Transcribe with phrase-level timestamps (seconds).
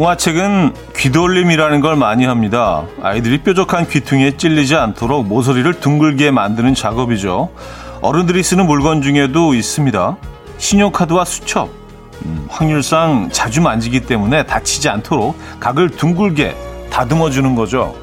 [0.00, 2.84] 동화책은 귀돌림이라는 걸 많이 합니다.
[3.02, 7.50] 아이들이 뾰족한 귀퉁이에 찔리지 않도록 모서리를 둥글게 만드는 작업이죠.
[8.00, 10.16] 어른들이 쓰는 물건 중에도 있습니다.
[10.56, 11.68] 신용카드와 수첩.
[12.24, 16.56] 음, 확률상 자주 만지기 때문에 다치지 않도록 각을 둥글게
[16.90, 17.94] 다듬어 주는 거죠.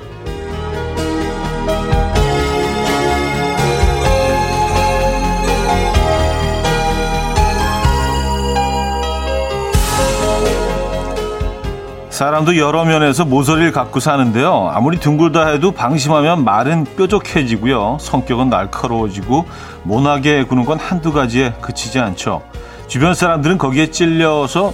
[12.17, 14.71] 사람도 여러 면에서 모서리를 갖고 사는데요.
[14.73, 17.99] 아무리 둥글다 해도 방심하면 말은 뾰족해지고요.
[18.01, 19.45] 성격은 날카로워지고
[19.83, 22.41] 모나게 구는 건 한두 가지에 그치지 않죠.
[22.87, 24.73] 주변 사람들은 거기에 찔려서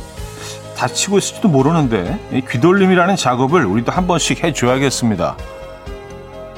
[0.77, 2.17] 다치고 있을지도 모르는데
[2.49, 5.35] 귀돌림이라는 작업을 우리도 한 번씩 해줘야겠습니다.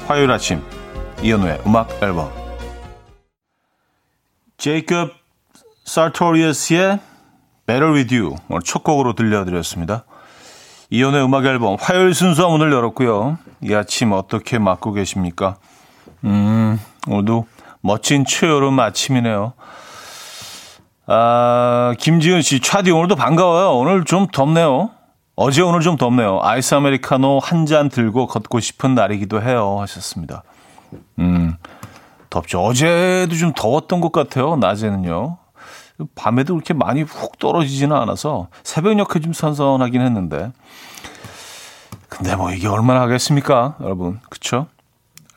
[0.06, 0.62] 화요일 아침
[1.20, 2.30] 이현우의 음악 앨범
[4.56, 5.10] 제이콥
[5.84, 7.00] 사토리어스의
[7.66, 10.04] Better With You 오늘 첫 곡으로 들려드렸습니다.
[10.90, 13.38] 이연의 음악 앨범 화요일 순서 문을 열었고요.
[13.62, 15.56] 이 아침 어떻게 맞고 계십니까?
[16.24, 17.46] 음, 오늘도
[17.80, 19.52] 멋진 초여름 아침이네요.
[21.08, 23.76] 아, 김지은 씨, 차디 오늘도 반가워요.
[23.78, 24.90] 오늘 좀 덥네요.
[25.36, 26.40] 어제 오늘 좀 덥네요.
[26.42, 29.78] 아이스 아메리카노 한 잔 들고 걷고 싶은 날이기도 해요.
[29.80, 30.42] 하셨습니다.
[31.18, 31.56] 음,
[32.30, 32.60] 덥죠.
[32.62, 34.56] 어제도 좀 더웠던 것 같아요.
[34.56, 35.36] 낮에는요.
[36.14, 40.52] 밤에도 그렇게 많이 훅 떨어지지는 않아서 새벽녘에 좀 선선하긴 했는데.
[42.08, 44.20] 근데 뭐 이게 얼마나 하겠습니까, 여러분?
[44.30, 44.66] 그쵸?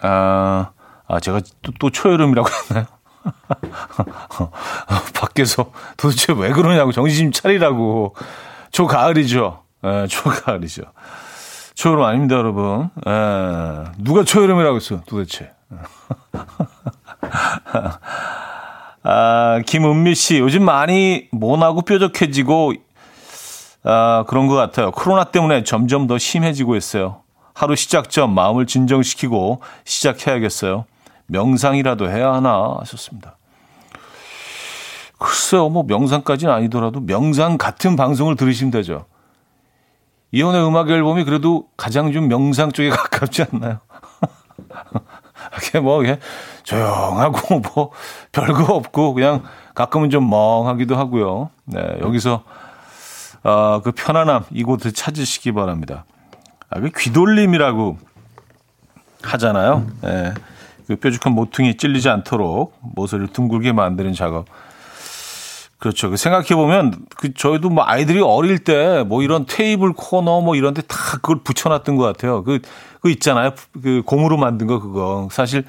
[0.02, 0.71] 아,
[1.07, 2.85] 아 제가 또, 또 초여름이라고 했나요?
[5.13, 8.15] 밖에서 도대체 왜 그러냐고 정신 좀 차리라고.
[8.71, 9.63] 초 가을이죠.
[9.83, 10.83] 예, 초 가을이죠.
[11.73, 12.89] 초여름 아닙니다, 여러분.
[13.07, 15.52] 예, 누가 초여름이라고 했어, 도대체.
[19.04, 22.73] 아, 김은미 씨, 요즘 많이 모나고 뾰족해지고,
[23.83, 24.92] 아, 그런 것 같아요.
[24.92, 27.21] 코로나 때문에 점점 더 심해지고 있어요.
[27.54, 30.86] 하루 시작 전 마음을 진정시키고 시작해야겠어요.
[31.27, 33.38] 명상이라도 해야 하나 하셨습니다.
[35.17, 39.05] 글쎄요, 뭐 명상까지는 아니더라도 명상 같은 방송을 들으시면 되죠.
[40.32, 43.80] 이혼의 음악 앨범이 그래도 가장 좀 명상 쪽에 가깝지 않나요?
[45.67, 46.20] 이게 뭐, 이게
[46.69, 47.91] 조용하고 뭐
[48.31, 49.43] 별거 없고 그냥
[49.73, 51.49] 가끔은 좀 멍하기도 하고요.
[51.65, 52.43] 네, 여기서
[53.43, 56.05] 어, 그 편안함 이곳을 찾으시기 바랍니다.
[56.69, 57.97] 아, 그 귀돌림이라고
[59.23, 59.87] 하잖아요.
[60.02, 60.33] 네,
[60.87, 64.45] 그 뾰족한 모퉁이 찔리지 않도록 모서리를 둥글게 만드는 작업.
[65.79, 66.09] 그렇죠.
[66.09, 70.73] 그 생각해 보면 그 저희도 뭐 아이들이 어릴 때 뭐 이런 테이블 코너 뭐 이런
[70.73, 72.43] 데 다 그걸 붙여놨던 것 같아요.
[72.43, 72.59] 그,
[73.02, 73.52] 그 있잖아요.
[73.81, 75.29] 그 고무로 만든 거 그거.
[75.31, 75.63] 사실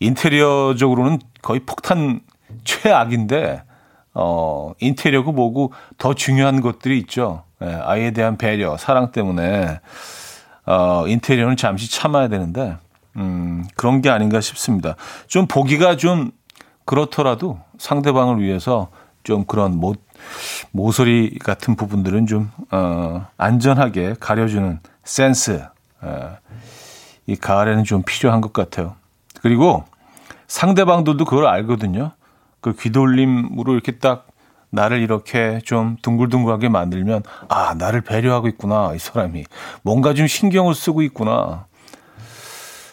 [0.00, 2.20] 인테리어적으로는 거의 폭탄
[2.64, 3.62] 최악인데
[4.14, 7.44] 어, 인테리어고 뭐고 더 중요한 것들이 있죠.
[7.62, 9.80] 예, 아이에 대한 배려, 사랑 때문에
[10.66, 12.76] 어, 인테리어는 잠시 참아야 되는데
[13.16, 14.96] 음, 그런 게 아닌가 싶습니다.
[15.26, 16.30] 좀 보기가 좀
[16.84, 18.88] 그렇더라도 상대방을 위해서
[19.22, 19.94] 좀 그런 모,
[20.70, 25.64] 모서리 같은 부분들은 좀 어, 안전하게 가려주는 센스
[26.00, 26.36] 어,
[27.26, 28.94] 이 가을에는 좀 필요한 것 같아요.
[29.40, 29.84] 그리고
[30.46, 32.12] 상대방들도 그걸 알거든요.
[32.60, 34.26] 그 귀돌림으로 이렇게 딱
[34.70, 39.44] 나를 이렇게 좀 둥글둥글하게 만들면 아 나를 배려하고 있구나 이 사람이
[39.82, 41.66] 뭔가 좀 신경을 쓰고 있구나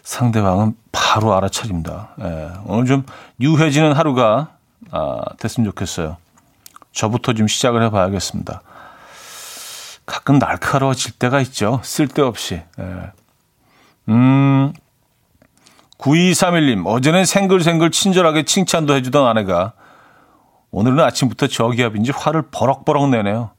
[0.04, 2.10] 상대방은 바로 알아차립니다.
[2.22, 3.06] 예, 오늘 좀
[3.42, 4.50] 유해지는 하루가
[4.92, 6.18] 아, 됐으면 좋겠어요.
[6.92, 8.62] 저부터 좀 시작을 해봐야겠습니다.
[10.06, 11.82] 가끔 날카로워질 때가 있죠.
[11.84, 12.62] 쓸데없이.
[12.80, 13.12] 예.
[14.10, 14.74] 음,
[15.98, 19.74] 9231님, 어제는 생글생글 친절하게 칭찬도 해주던 아내가
[20.72, 23.52] 오늘은 아침부터 저기압인지 화를 버럭버럭 내네요.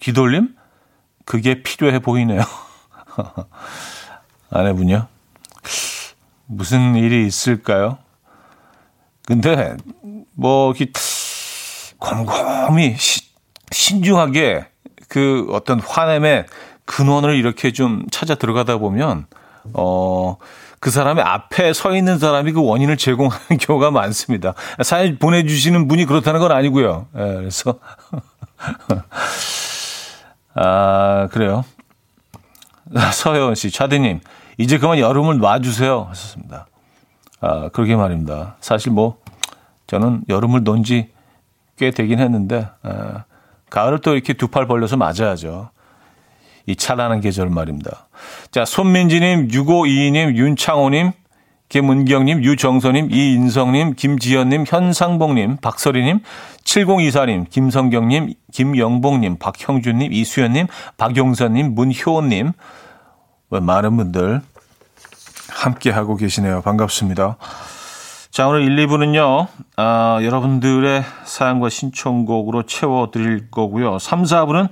[0.00, 0.54] 귀돌림?
[1.24, 2.42] 그게 필요해 보이네요.
[4.50, 5.06] 아내분요?
[6.46, 7.98] 무슨 일이 있을까요?
[9.24, 9.76] 근데,
[10.34, 10.74] 뭐,
[11.98, 13.22] 곰곰이, 시,
[13.70, 14.66] 신중하게
[15.08, 16.46] 그 어떤 화냄의
[16.84, 19.26] 근원을 이렇게 좀 찾아 들어가다 보면,
[19.72, 20.36] 어,
[20.82, 24.54] 그 사람의 앞에 서 있는 사람이 그 원인을 제공하는 경우가 많습니다.
[24.82, 27.06] 사연 보내주시는 분이 그렇다는 건 아니고요.
[27.16, 27.78] 예, 그래서
[30.56, 31.64] 아 그래요.
[33.12, 34.18] 서혜원 씨, 차대님
[34.58, 36.66] 이제 그만 여름을 놔주세요 하셨습니다.
[37.40, 38.56] 아 그러게 말입니다.
[38.60, 39.18] 사실 뭐
[39.86, 41.12] 저는 여름을 논지
[41.78, 43.22] 꽤 되긴 했는데 아,
[43.70, 45.70] 가을을 또 이렇게 두 팔 벌려서 맞아야죠.
[46.66, 48.06] 이 찬란한 계절 말입니다.
[48.50, 51.12] 자, 손민지님, 6522님, 윤창호님,
[51.68, 56.20] 김은경님, 유정선님, 이인성님, 김지연님, 현상봉님, 박서리님,
[56.64, 60.66] 7024님, 김성경님, 김영봉님, 박형준님, 이수연님,
[60.98, 62.52] 박용선님, 문효님,
[63.48, 64.42] 많은 분들
[65.50, 66.60] 함께하고 계시네요.
[66.60, 67.36] 반갑습니다.
[68.30, 73.98] 자, 오늘 1, 2부는요, 아, 여러분들의 사연과 신청곡으로 채워드릴 거고요.
[73.98, 74.68] 3, 4부는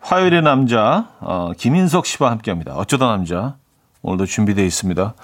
[0.00, 2.74] 화요일의 남자, 어, 김인석 씨와 함께 합니다.
[2.76, 3.56] 어쩌다 남자.
[4.02, 5.14] 오늘도 준비되어 있습니다.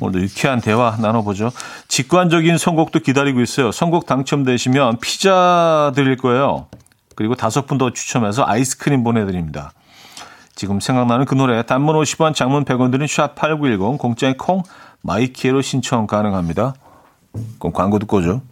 [0.00, 1.50] 오늘도 유쾌한 대화 나눠보죠.
[1.88, 3.72] 직관적인 선곡도 기다리고 있어요.
[3.72, 6.66] 선곡 당첨되시면 피자 드릴 거예요.
[7.16, 9.72] 그리고 다섯 분 더 추첨해서 아이스크림 보내드립니다.
[10.54, 14.62] 지금 생각나는 그 노래 단문 50원 장문 100원 드는 샵8910 공짜의 콩
[15.02, 16.74] 마이키에로 신청 가능합니다.
[17.58, 18.42] 그럼 광고 듣고 오죠.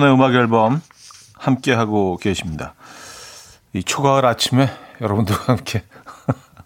[0.00, 0.80] 이연의 음악 앨범
[1.34, 2.74] 함께 하고 계십니다.
[3.74, 4.68] 이 초가을 아침에
[5.00, 5.84] 여러분들과 함께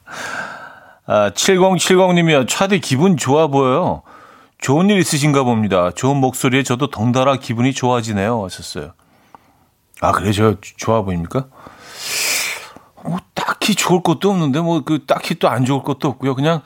[1.06, 2.48] 아, 7070님이요.
[2.48, 4.02] 차디 기분 좋아 보여요.
[4.58, 5.90] 좋은 일 있으신가 봅니다.
[5.90, 8.42] 좋은 목소리에 저도 덩달아 기분이 좋아지네요.
[8.44, 8.92] 하셨어요.
[10.00, 11.46] 아, 그래, 저 좋아 보입니까?
[13.02, 16.34] 뭐, 딱히 좋을 것도 없는데, 뭐, 그, 딱히 또 안 좋을 것도 없고요.
[16.34, 16.62] 그냥,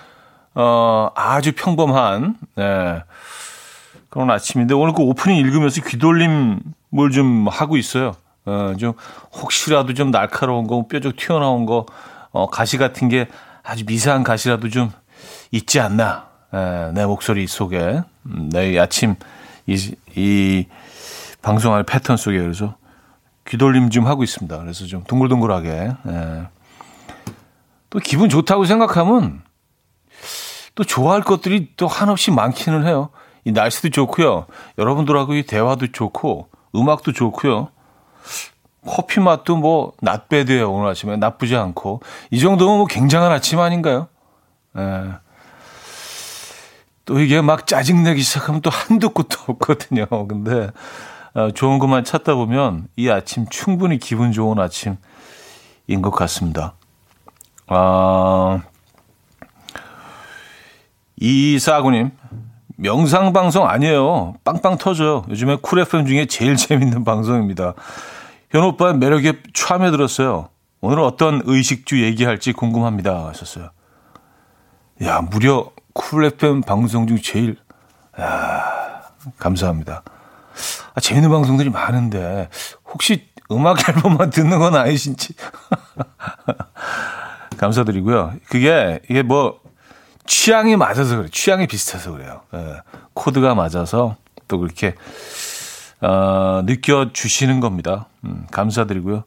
[0.55, 3.03] 어, 아주 평범한, 네.
[4.09, 8.15] 그런 아침인데 오늘 그 오프닝 읽으면서 귀돌림을 좀 하고 있어요.
[8.47, 8.95] 어, 좀
[9.33, 11.85] 혹시라도 좀 날카로운 거, 뼈쪽 튀어나온 거,
[12.31, 13.29] 어, 가시 같은 게
[13.63, 14.91] 아주 미세한 가시라도 좀
[15.51, 16.29] 있지 않나.
[16.55, 19.17] 에, 내 목소리 속에, 음, 내 아침
[19.67, 20.67] 이, 이
[21.43, 22.77] 방송할 패턴 속에 그래서
[23.47, 24.59] 귀돌림 좀 하고 있습니다.
[24.59, 25.71] 그래서 좀 동글동글하게.
[25.71, 26.47] 에.
[27.91, 29.43] 또 기분 좋다고 생각하면
[30.75, 33.11] 또 좋아할 것들이 또 한없이 많기는 해요.
[33.49, 34.45] 이 날씨도 좋고요.
[34.77, 37.71] 여러분들하고 이 대화도 좋고 음악도 좋고요.
[38.87, 44.09] 커피 맛도 뭐 낫배드예요 오늘 아침에 나쁘지 않고 이 정도면 뭐 굉장한 아침 아닌가요?
[44.77, 45.13] 예.
[47.07, 50.07] 또 이게 막 짜증내기 시작하면 또 한도 끝도 없거든요.
[50.29, 50.71] 근데
[51.33, 54.99] 어, 좋은 것만 찾다 보면 이 아침 충분히 기분 좋은 아침인
[56.03, 56.75] 것 같습니다.
[57.67, 58.61] 아,
[61.17, 62.11] 이사구님
[62.81, 64.35] 명상 방송 아니에요.
[64.45, 65.25] 빵빵 터져요.
[65.29, 67.75] 요즘에 쿨 FM 중에 제일 재밌는 방송입니다.
[68.51, 70.49] 현 오빠의 매력에 참여 들었어요.
[70.81, 73.27] 오늘 어떤 의식주 얘기할지 궁금합니다.
[73.27, 73.71] 하셨어요.
[75.03, 77.57] 야, 무려 쿨 FM 방송 중 제일,
[78.21, 79.03] 야,
[79.39, 80.05] 감사합니다.
[80.95, 82.49] 아, 재밌는 방송들이 많은데,
[82.87, 85.35] 혹시 음악 앨범만 듣는 건 아니신지.
[87.59, 88.35] 감사드리고요.
[88.49, 89.59] 그게, 이게 뭐,
[90.29, 91.29] 취향이 맞아서 그래요.
[91.29, 92.43] 취향이 비슷해서 그래요.
[92.55, 92.77] 예,
[93.15, 94.17] 코드가 맞아서
[94.47, 94.95] 또 그렇게
[96.01, 98.07] 어, 느껴주시는 겁니다.
[98.25, 99.25] 음, 감사드리고요.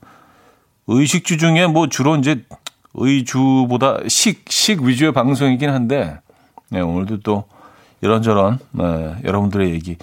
[0.88, 2.46] 의식주 중에 뭐 주로 이제
[2.94, 6.20] 의주보다 식, 식 위주의 방송이긴 한데,
[6.70, 7.46] 네, 오늘도 또
[8.02, 9.98] 이런저런, 네, 여러분들의 얘기.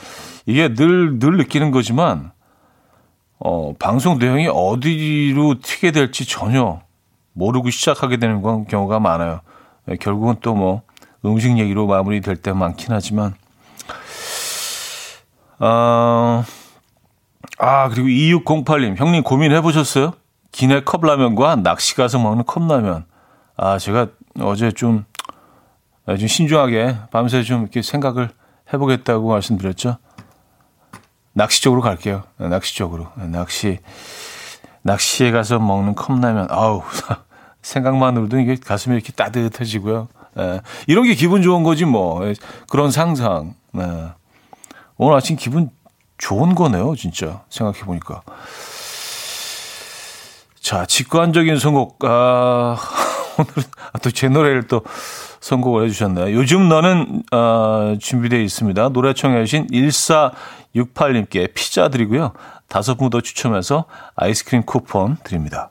[0.46, 2.32] 이게 늘, 늘 느끼는 거지만,
[3.38, 6.80] 어, 방송 내용이 어디로 튀게 될지 전혀
[7.34, 9.40] 모르고 시작하게 되는 경우가 많아요.
[9.86, 10.82] 네, 결국은 또 뭐,
[11.24, 13.34] 음식 얘기로 마무리될 때 많긴 하지만
[15.58, 16.44] 어,
[17.58, 20.12] 아 그리고 2608님 형님 고민해 보셨어요?
[20.52, 23.04] 기내 컵라면과 낚시 가서 먹는 컵라면
[23.56, 24.08] 아 제가
[24.40, 25.04] 어제 좀,
[26.06, 28.30] 좀 신중하게 밤새 좀 이렇게 생각을
[28.72, 29.98] 해보겠다고 말씀드렸죠.
[31.32, 32.24] 낚시 쪽으로 갈게요.
[32.36, 33.08] 낚시 쪽으로.
[33.16, 33.78] 낚시,
[34.82, 36.48] 낚시에 가서 먹는 컵라면.
[36.50, 36.82] 아우,
[37.62, 40.08] 생각만으로도 이게 가슴이 이렇게 따뜻해지고요.
[40.38, 42.34] 예, 이런 게 기분 좋은 거지 뭐 예,
[42.68, 43.54] 그런 상상.
[43.76, 44.08] 예.
[44.96, 45.70] 오늘 아침 기분
[46.18, 48.22] 좋은 거네요, 진짜 생각해 보니까.
[50.60, 52.04] 자, 직관적인 선곡.
[52.04, 52.76] 아,
[53.38, 53.52] 오늘
[54.02, 54.82] 또 제 노래를 또
[55.40, 56.32] 선곡을 해주셨네요.
[56.36, 58.88] 요즘 너는 어, 준비되어 있습니다.
[58.90, 62.32] 노래 청해 주신 1468님께 피자 드리고요.
[62.68, 63.84] 다섯 분 더 추첨해서
[64.16, 65.70] 아이스크림 쿠폰 드립니다.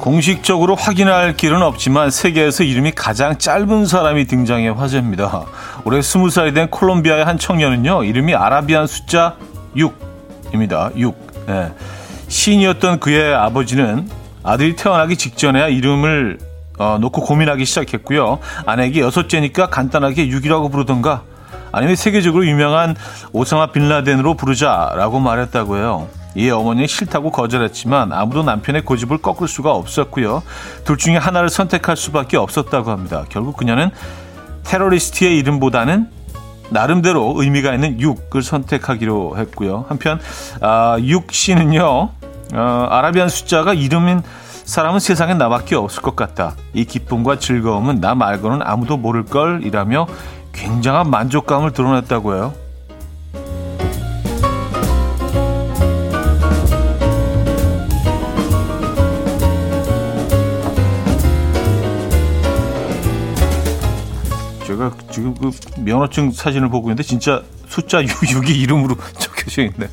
[0.00, 5.44] 공식적으로 확인할 길은 없지만 세계에서 이름이 가장 짧은 사람이 등장해 화제입니다.
[5.84, 9.36] 올해 20살이 된 콜롬비아의 한 청년은요, 이름이 아라비안 숫자
[9.76, 10.96] 6입니다.
[10.96, 11.46] 6.
[11.46, 11.72] 네.
[12.28, 14.08] 시인이었던 그의 아버지는
[14.42, 16.38] 아들이 태어나기 직전에야 이름을
[16.78, 18.38] 어, 놓고 고민하기 시작했고요.
[18.64, 21.24] 아내에게 여섯째니까 간단하게 6이라고 부르던가
[21.72, 22.96] 아니면 세계적으로 유명한
[23.32, 26.08] 오사마 빌라덴으로 부르자라고 말했다고 해요.
[26.36, 30.42] 이에 어머니는 싫다고 거절했지만 아무도 남편의 고집을 꺾을 수가 없었고요.
[30.84, 33.24] 둘 중에 하나를 선택할 수밖에 없었다고 합니다.
[33.28, 33.90] 결국 그녀는
[34.64, 36.08] 테러리스트의 이름보다는
[36.70, 39.86] 나름대로 의미가 있는 6을 선택하기로 했고요.
[39.88, 40.20] 한편
[40.60, 42.10] 아, 6씨는요.
[42.52, 44.22] 어, 아라비안 숫자가 이름인
[44.64, 46.54] 사람은 세상에 나밖에 없을 것 같다.
[46.74, 50.06] 이 기쁨과 즐거움은 나 말고는 아무도 모를 걸이라며
[50.52, 52.54] 굉장한 만족감을 드러냈다고 해요.
[64.80, 69.88] 제가 지금 그 면허증 사진을 보고 있는데 진짜 숫자 6, 6이 이름으로 적혀져 있네.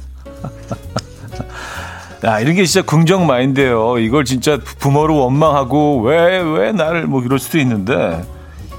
[2.23, 3.99] 야, 이런 게 진짜 긍정 마인드예요.
[3.99, 8.23] 이걸 진짜 부모를 원망하고 왜, 왜 나를 뭐 이럴 수도 있는데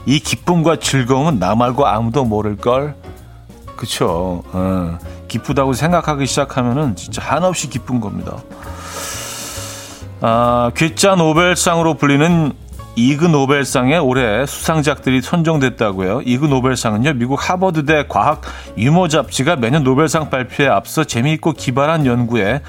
[0.07, 2.95] 이 기쁨과 즐거움은 나 말고 아무도 모를 걸.
[3.77, 4.43] 그쵸.
[4.53, 4.99] 어,
[5.29, 8.39] 기쁘다고 생각하기 시작하면은 진짜 한없이 기쁜 겁니다.
[10.23, 12.53] 아, 괴짜 노벨상으로 불리는
[12.99, 16.23] 이그 노벨상에 올해 수상작들이 선정됐다고요.
[16.25, 18.43] 이그 노벨상은요, 미국 하버드대 과학
[18.77, 22.61] 유머 잡지가 매년 노벨상 발표에 앞서 재미있고 기발한 연구에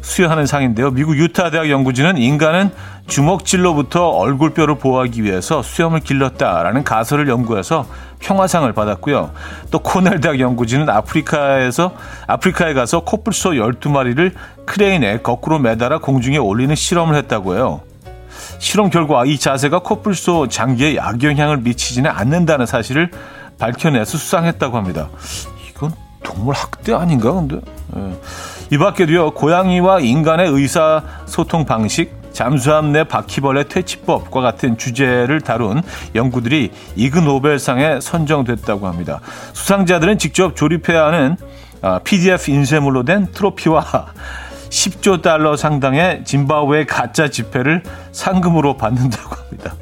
[0.00, 0.90] 수여하는 상인데요.
[0.90, 2.70] 미국 유타 대학 연구진은 인간은
[3.06, 7.86] 주먹질로부터 얼굴뼈를 보호하기 위해서 수염을 길렀다라는 가설을 연구해서
[8.18, 9.30] 평화상을 받았고요.
[9.70, 11.94] 또 코넬 대학 연구진은 아프리카에서
[12.26, 14.32] 아프리카에 가서 코뿔소 12마리를
[14.66, 17.82] 크레인에 거꾸로 매달아 공중에 올리는 실험을 했다고 해요.
[18.58, 23.10] 실험 결과 이 자세가 코뿔소 장기에 악영향을 미치지는 않는다는 사실을
[23.58, 25.08] 밝혀내서 수상했다고 합니다.
[25.70, 25.92] 이건
[26.22, 27.60] 동물 학대 아닌가 근데?
[27.96, 28.14] 예.
[28.72, 35.82] 이 밖에도요, 고양이와 인간의 의사 소통 방식, 잠수함 내 바퀴벌레 퇴치법과 같은 주제를 다룬
[36.14, 39.20] 연구들이 이그 노벨상에 선정됐다고 합니다.
[39.52, 41.36] 수상자들은 직접 조립해야 하는
[42.02, 43.84] PDF 아, 인쇄물로 된 트로피와
[44.74, 49.74] 10조 달러 상당의 짐바브웨 가짜 지폐를 상금으로 받는다고 합니다.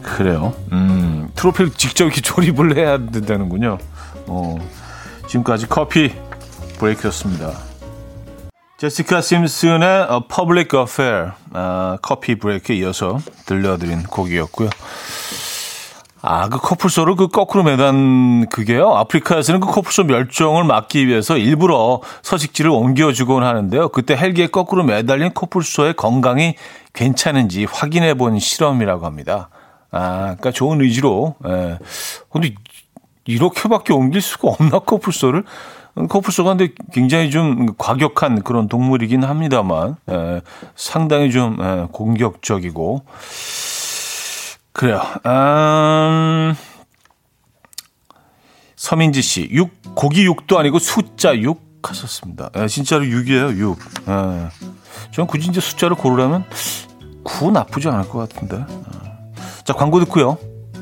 [0.00, 0.54] 그래요.
[0.70, 3.78] 음, 트로피를 직접 조립을 해야 된다는군요.
[4.28, 4.56] 어,
[5.26, 6.14] 지금까지 커피
[6.78, 7.50] 브레이크였습니다.
[8.78, 14.68] 제시카 심슨의 Public Affair, 아, 커피 브레이크에 이어서 들려드린 곡이었고요.
[16.28, 18.92] 아, 그 커플소를 그 거꾸로 매단 그게요.
[18.96, 23.90] 아프리카에서는 그 커플소 멸종을 막기 위해서 일부러 서식지를 옮겨주곤 하는데요.
[23.90, 26.56] 그때 헬기에 거꾸로 매달린 커플소의 건강이
[26.92, 29.50] 괜찮은지 확인해 본 실험이라고 합니다.
[29.92, 31.36] 아, 그러니까 좋은 의지로.
[31.46, 31.78] 예.
[32.32, 32.54] 근데
[33.24, 35.44] 이렇게밖에 옮길 수가 없나 커플소를?
[36.08, 40.40] 코뿔소가 근데 굉장히 좀 과격한 그런 동물이긴 합니다만, 에,
[40.74, 43.04] 상당히 좀 에, 공격적이고.
[44.76, 45.00] 그래요.
[45.24, 46.54] 음,
[48.76, 52.50] 서민지 씨, 6, 고기 6도 아니고 숫자 6 하셨습니다.
[52.54, 53.78] 에, 진짜로 6이에요, 6.
[53.80, 54.48] 에.
[55.12, 56.44] 전 굳이 이제 숫자를 고르라면
[57.24, 58.66] 9 나쁘지 않을 것 같은데.
[59.64, 60.36] 자, 광고 듣고요.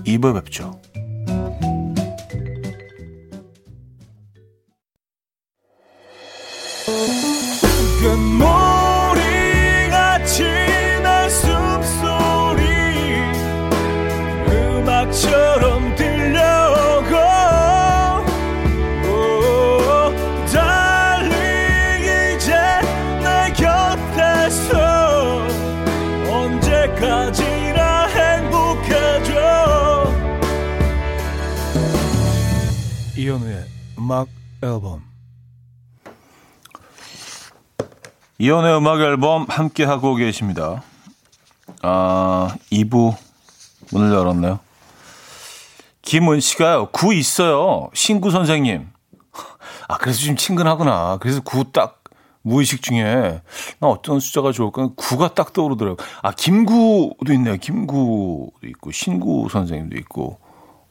[0.04, 0.80] 2부에 뵙죠.
[34.04, 34.28] 음악
[34.62, 35.02] 앨범
[38.38, 40.82] 이현우의 음악 앨범 함께 하고 계십니다.
[41.80, 43.16] 아, 2부
[43.92, 44.60] 문을 열었네요.
[46.02, 46.90] 김은 씨가요.
[46.92, 47.88] 구 있어요.
[47.94, 48.90] 신구 선생님.
[49.88, 51.16] 아, 그래서 좀 친근하구나.
[51.18, 52.04] 그래서 구 딱
[52.42, 53.40] 무의식 중에
[53.78, 54.90] 나 어떤 숫자가 좋을까?
[54.96, 56.06] 구가 딱 떠오르더라고요.
[56.20, 57.56] 아, 김구도 있네요.
[57.56, 60.38] 김구도 있고 신구 선생님도 있고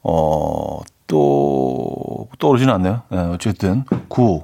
[0.01, 0.82] 어,
[1.17, 3.03] 또 떠오르지는 않네요.
[3.10, 4.43] 네, 어쨌든 9.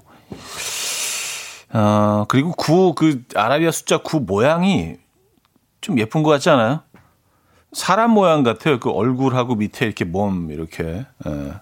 [1.73, 4.97] 어, 그리고 9, 그 아라비아 숫자 9 모양이
[5.81, 6.81] 좀 예쁜 것 같지 않아요?
[7.73, 8.79] 사람 모양 같아요.
[8.79, 11.05] 그 얼굴하고 밑에 이렇게 몸 이렇게.
[11.25, 11.53] 예.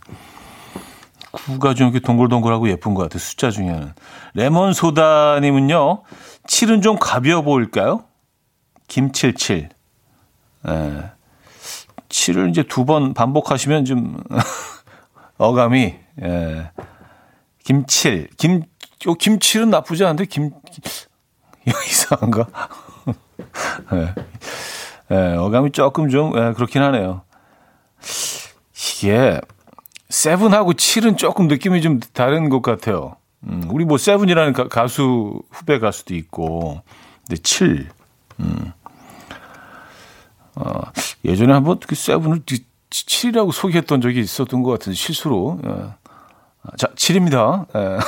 [1.31, 3.19] 구가 좀 이렇게 동글동글하고 예쁜 것 같아요.
[3.19, 3.93] 숫자 중에는.
[4.33, 6.03] 레몬 소다님은요.
[6.47, 8.03] 7은 좀 가벼워 보일까요?
[8.89, 9.69] 김칠칠.
[10.67, 11.11] 예.
[12.09, 14.17] 7을 이제 두 번 반복하시면 좀
[15.37, 16.71] 어감이 예.
[17.63, 18.29] 김칠.
[18.37, 18.63] 김,
[19.07, 20.51] 어, 김칠은 나쁘지 않은데 김,
[21.65, 22.47] 이상한가?
[23.93, 24.13] 예.
[25.09, 27.21] 예, 어감이 조금 좀 예, 그렇긴 하네요.
[28.73, 29.39] 이게
[30.09, 33.15] 세븐하고 칠은 조금 느낌이 좀 다른 것 같아요.
[33.43, 36.81] 음, 우리 뭐 세븐이라는 가, 가수 후배 가수도 있고,
[37.27, 37.89] 근데 칠,
[38.39, 38.71] 음,
[40.55, 40.81] 어,
[41.23, 42.41] 예전에 한번 그 세븐을
[43.05, 45.59] 칠이라고 소개했던 적이 있었던 것 같은데 실수로.
[45.65, 45.69] 예.
[46.77, 47.65] 자, 칠입니다.
[47.75, 47.97] 예.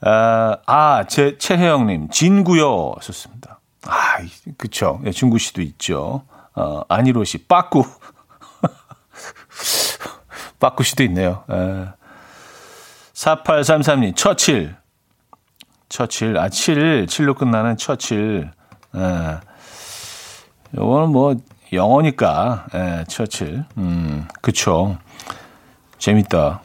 [0.00, 2.94] 아, 아, 제, 최혜영님, 진구요.
[3.00, 3.58] 썼습니다.
[3.86, 4.18] 아,
[4.56, 5.00] 그쵸.
[5.04, 6.22] 예, 진구 씨도 있죠.
[6.54, 7.84] 어, 안희로 씨, 빠꾸.
[10.60, 11.42] 빠꾸 씨도 있네요.
[11.50, 11.88] 예.
[13.14, 14.76] 4833님, 처칠.
[15.88, 16.38] 처칠.
[16.38, 18.52] 아, 7, 7로 끝나는 처칠.
[18.94, 19.40] 예.
[20.76, 21.34] 요거는 뭐,
[21.72, 23.64] 영어니까, 예, 처칠.
[23.76, 24.98] 음, 그쵸.
[25.98, 26.62] 재밌다.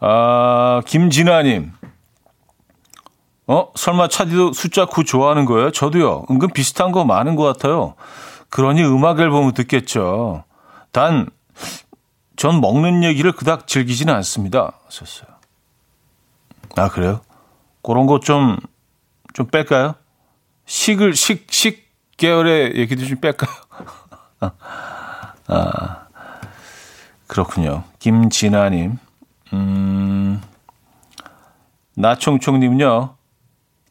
[0.00, 1.72] 아, 김진아님.
[3.46, 3.68] 어?
[3.74, 5.70] 설마 차디도 숫자 9 좋아하는 거예요?
[5.70, 6.26] 저도요.
[6.30, 7.94] 은근 비슷한 거 많은 것 같아요.
[8.50, 10.44] 그러니 음악 앨범을 듣겠죠.
[10.92, 11.28] 단,
[12.36, 14.72] 전 먹는 얘기를 그닥 즐기지는 않습니다.
[14.88, 15.28] 썼어요.
[16.76, 17.20] 아, 그래요?
[17.82, 18.58] 그런 거 좀,
[19.32, 19.94] 좀 뺄까요?
[20.66, 21.85] 식을, 식, 식
[22.16, 23.50] 계열의 얘기도 좀 뺄까요?
[25.48, 26.06] 아,
[27.26, 27.84] 그렇군요.
[27.98, 28.98] 김진아님.
[29.52, 30.40] 음,
[31.94, 33.14] 나총총님은요,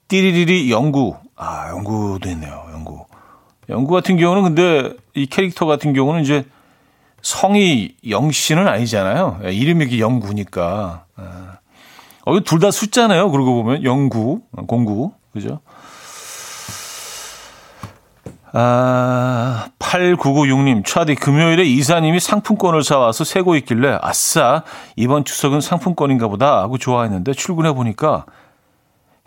[0.08, 1.16] 띠리리리 영구.
[1.36, 3.06] 아, 영구도 있네요, 영구.
[3.70, 6.46] 영구 같은 경우는 근데 이 캐릭터 같은 경우는 이제
[7.22, 9.40] 성이 영씨는 아니잖아요.
[9.46, 11.06] 예, 이름이 영구니까.
[12.28, 13.32] 어, 둘 다 숫자네요.
[13.32, 15.60] 그러고 보면 영구, 공구, 그죠?
[18.58, 24.64] 아, 8996님, 차디, 금요일에 이사님이 상품권을 사와서 세고 있길래, 아싸,
[24.96, 28.26] 이번 추석은 상품권인가 보다 하고 좋아했는데, 출근해 보니까,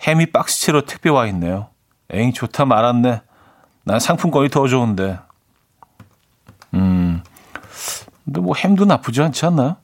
[0.00, 1.66] 햄이 박스채로 택배 와 있네요.
[2.08, 3.20] 에잉, 좋다 말았네.
[3.84, 5.18] 난 상품권이 더 좋은데.
[6.72, 7.22] 음,
[8.24, 9.76] 근데 뭐 햄도 나쁘지 않지 않나요?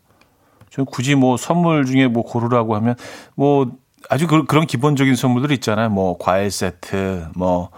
[0.70, 2.94] 저 굳이 뭐 선물 중에 뭐 고르라고 하면
[3.34, 3.70] 뭐
[4.08, 5.90] 아주 그, 런 기본적인 선물들 있잖아요.
[5.90, 7.68] 뭐 과일 세트, 뭐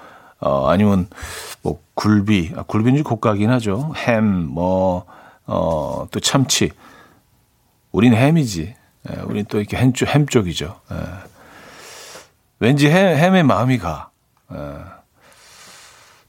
[0.40, 1.08] 어, 아니면
[1.62, 3.92] 뭐 굴비, 아, 굴비는 고가긴 하죠.
[3.96, 5.06] 햄, 뭐
[5.46, 6.70] 어, 또 참치.
[7.92, 8.74] 우린 햄이지.
[9.10, 10.80] 예, 우린 또 이렇게 햄, 쪽, 햄 쪽이죠.
[10.92, 10.96] 예.
[12.58, 14.10] 왠지 햄, 햄의 마음이 가.
[14.52, 14.56] 예.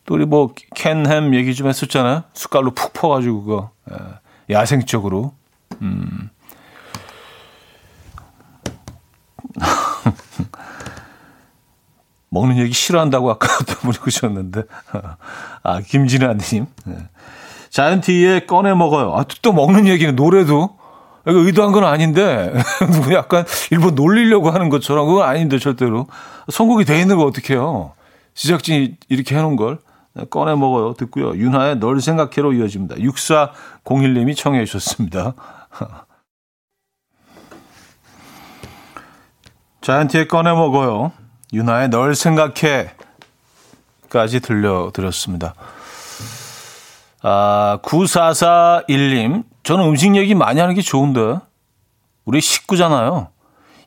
[0.06, 2.24] 또 우리 뭐 캔햄 얘기 좀 했었잖아요.
[2.34, 4.54] 숟갈로 푹 퍼가지고 그거 예.
[4.54, 5.34] 야생적으로.
[5.82, 6.30] 음.
[12.30, 14.64] 먹는 얘기 싫어한다고 아까 어떤 분이 그러셨는데.
[15.64, 16.66] 아, 김진아님.
[16.86, 16.96] 네.
[17.70, 19.14] 자이언티에 꺼내 먹어요.
[19.16, 20.78] 아, 또 먹는 얘기는 노래도.
[21.28, 22.54] 이거 의도한 건 아닌데,
[23.12, 26.08] 약간 일본 놀리려고 하는 것처럼 그건 아닌데, 절대로.
[26.50, 27.92] 선곡이 돼 있는 거 어떡해요.
[28.34, 29.80] 제작진이 이렇게 해놓은 걸.
[30.14, 30.94] 네, 꺼내 먹어요.
[30.94, 31.36] 듣고요.
[31.36, 32.96] 윤하의 널 생각해로 이어집니다.
[32.96, 35.34] 6401님이 청해 주셨습니다.
[39.82, 41.12] 자이언티에 꺼내 먹어요.
[41.54, 42.92] 유나의 널 생각해
[44.10, 45.54] 까지 들려드렸습니다.
[47.24, 51.40] 아, 9441님, 저는 음식 얘기 많이 하는 게 좋은데,
[52.26, 53.30] 우리 식구잖아요.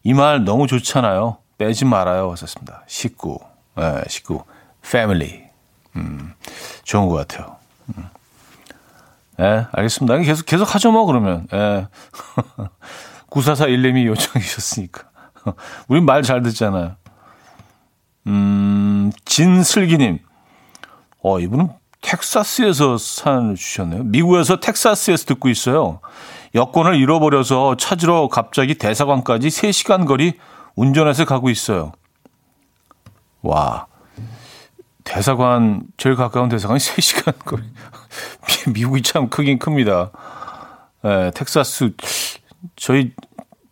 [0.03, 1.39] 이 말 너무 좋잖아요.
[1.59, 2.31] 빼지 말아요.
[2.33, 2.83] 하셨습니다.
[2.87, 3.39] 식구.
[3.77, 4.45] 네, 식구.
[4.83, 5.43] 패밀리.
[5.97, 6.33] 음,
[6.85, 7.57] 좋은 것 같아요.
[7.97, 8.09] 음.
[9.37, 10.19] 네, 알겠습니다.
[10.19, 11.47] 계속, 계속 하죠, 뭐, 그러면.
[11.53, 11.87] 예.
[13.31, 15.05] 9441님이 요청해 주셨으니까.
[15.89, 16.97] 우린 말 잘 듣잖아요.
[18.27, 20.19] 음, 진슬기님.
[21.23, 21.69] 어, 이분은
[22.01, 24.05] 텍사스에서 사연을 주셨네요.
[24.05, 26.01] 미국에서 텍사스에서 듣고 있어요.
[26.55, 30.39] 여권을 잃어버려서 찾으러 갑자기 대사관까지 3시간 거리
[30.75, 31.93] 운전해서 가고 있어요.
[33.43, 33.87] 와.
[35.05, 37.63] 대사관, 제일 가까운 대사관이 3시간 거리.
[38.73, 40.11] 미국이 참 크긴 큽니다.
[41.05, 41.93] 예, 텍사스,
[42.77, 43.13] 저희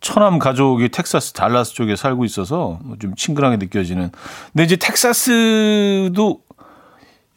[0.01, 4.11] 처남 가족이 텍사스 달라스 쪽에 살고 있어서 좀 친근하게 느껴지는.
[4.53, 6.39] 근데 이제 텍사스도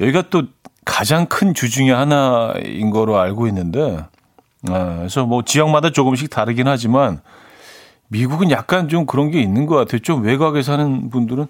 [0.01, 0.45] 여기가 또
[0.85, 4.05] 가장 큰 주 중에 하나인 거로 알고 있는데,
[4.69, 7.21] 아, 그래서 뭐 지역마다 조금씩 다르긴 하지만
[8.09, 10.01] 미국은 약간 좀 그런 게 있는 것 같아요.
[10.01, 11.47] 좀 외곽에 사는 분들은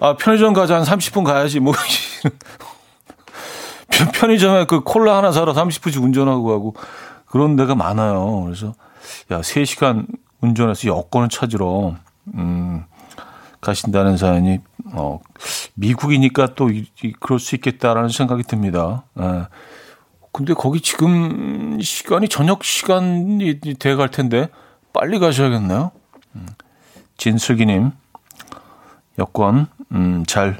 [0.00, 1.72] 아 편의점 가자 한 30분 가야지 뭐
[4.14, 6.74] 편의점에 그 콜라 하나 사러 30분씩 운전하고 가고
[7.26, 8.42] 그런 데가 많아요.
[8.44, 8.74] 그래서
[9.30, 10.06] 야, 3시간
[10.44, 11.96] 운전해서 여권을 찾으러
[12.34, 12.84] 음,
[13.60, 14.58] 가신다는 사연이
[14.92, 15.20] 어,
[15.74, 19.04] 미국이니까 또 이, 이, 그럴 수 있겠다라는 생각이 듭니다.
[19.20, 19.46] 예.
[20.32, 24.48] 근데 거기 지금 시간이 저녁 시간이 돼 갈 텐데
[24.92, 25.92] 빨리 가셔야겠네요.
[26.36, 26.46] 음.
[27.16, 27.92] 진슬기님
[29.18, 30.58] 여권 음, 잘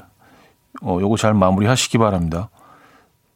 [0.83, 2.49] 어, 요거 잘 마무리하시기 바랍니다.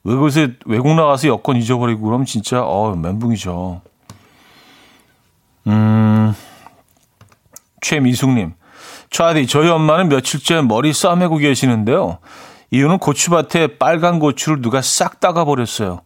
[0.05, 3.83] 왜 그새 외국 나가서 여권 잊어버리고 그럼 진짜 어 멘붕이죠.
[5.67, 6.35] 음
[7.81, 8.55] 최미숙님
[9.11, 12.19] 차디 저희 엄마는 며칠째 머리 싸매고 계시는데요.
[12.71, 16.03] 이유는 고추밭에 빨간 고추를 누가 싹 따가 버렸어요.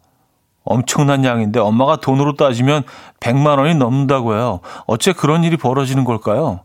[0.64, 2.84] 엄청난 양인데 엄마가 돈으로 따지면
[3.20, 4.60] 100만 원이 넘는다고 해요.
[4.86, 6.60] 어째 그런 일이 벌어지는 걸까요?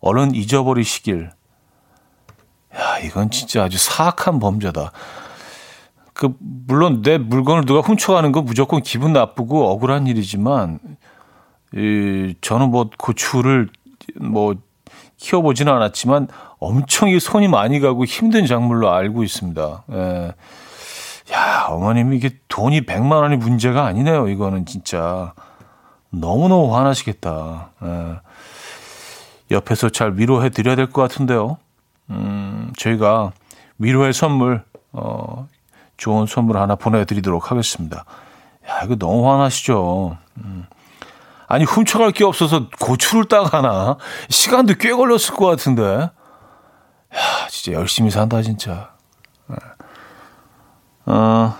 [0.00, 1.30] 얼른 잊어버리시길.
[2.76, 4.92] 야, 이건 진짜 아주 사악한 범죄다.
[6.12, 10.78] 그, 물론 내 물건을 누가 훔쳐가는 건 무조건 기분 나쁘고 억울한 일이지만,
[11.74, 13.68] 이, 저는 뭐 고추를
[14.16, 14.54] 뭐
[15.18, 16.28] 키워보지는 않았지만
[16.58, 19.84] 엄청 이 손이 많이 가고 힘든 작물로 알고 있습니다.
[19.92, 20.32] 예.
[21.32, 24.28] 야, 어머님 이게 돈이 100만 원이 문제가 아니네요.
[24.28, 25.32] 이거는 진짜.
[26.10, 27.70] 너무너무 화나시겠다.
[27.84, 28.16] 예.
[29.52, 31.58] 옆에서 잘 위로해 드려야 될 것 같은데요.
[32.10, 33.32] 음, 저희가
[33.78, 35.46] 위로의 선물, 어,
[35.96, 38.04] 좋은 선물 하나 보내드리도록 하겠습니다.
[38.68, 40.16] 야, 이거 너무 화나시죠?
[40.38, 40.66] 음.
[41.50, 43.96] 아니, 훔쳐갈 게 없어서 고추를 따가나?
[44.28, 45.82] 시간도 꽤 걸렸을 것 같은데.
[45.82, 46.10] 야,
[47.48, 48.92] 진짜 열심히 산다, 진짜.
[49.48, 49.56] 네.
[51.06, 51.52] 어,